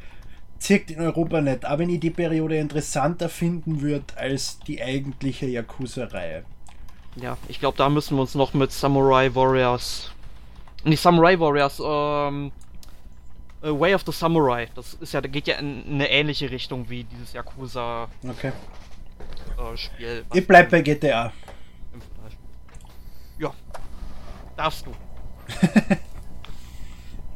[0.58, 1.64] zirkt in Europa nicht.
[1.64, 6.42] Aber wenn ich die Periode interessanter finden würde als die eigentliche Yakuza-Reihe.
[7.14, 10.10] Ja, ich glaube, da müssen wir uns noch mit Samurai Warriors.
[10.82, 12.50] Nicht Samurai Warriors, ähm.
[13.62, 14.66] Way of the Samurai.
[14.74, 18.51] Das ist ja, geht ja in eine ähnliche Richtung wie dieses Yakuza okay.
[19.59, 20.24] äh, Spiel.
[20.34, 21.32] Ich bleib bei GTA.
[23.38, 23.55] Ja.
[24.56, 24.92] Darfst du.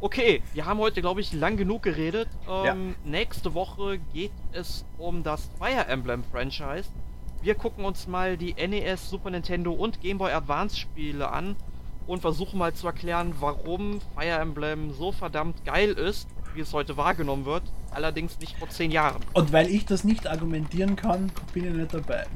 [0.04, 2.28] Okay, wir haben heute, glaube ich, lang genug geredet.
[2.46, 2.76] Ähm, ja.
[3.10, 6.90] Nächste Woche geht es um das Fire Emblem Franchise.
[7.40, 11.56] Wir gucken uns mal die NES, Super Nintendo und Game Boy Advance Spiele an
[12.06, 16.98] und versuchen mal zu erklären, warum Fire Emblem so verdammt geil ist, wie es heute
[16.98, 17.62] wahrgenommen wird.
[17.90, 19.22] Allerdings nicht vor zehn Jahren.
[19.32, 22.26] Und weil ich das nicht argumentieren kann, bin ich nicht dabei.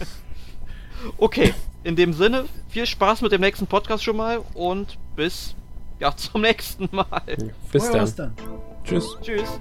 [1.18, 1.52] okay,
[1.84, 5.54] in dem Sinne, viel Spaß mit dem nächsten Podcast schon mal und bis
[5.98, 7.22] ja, zum nächsten Mal.
[7.72, 8.34] Bis dann.
[8.84, 9.16] Tschüss.
[9.20, 9.60] Tschüss.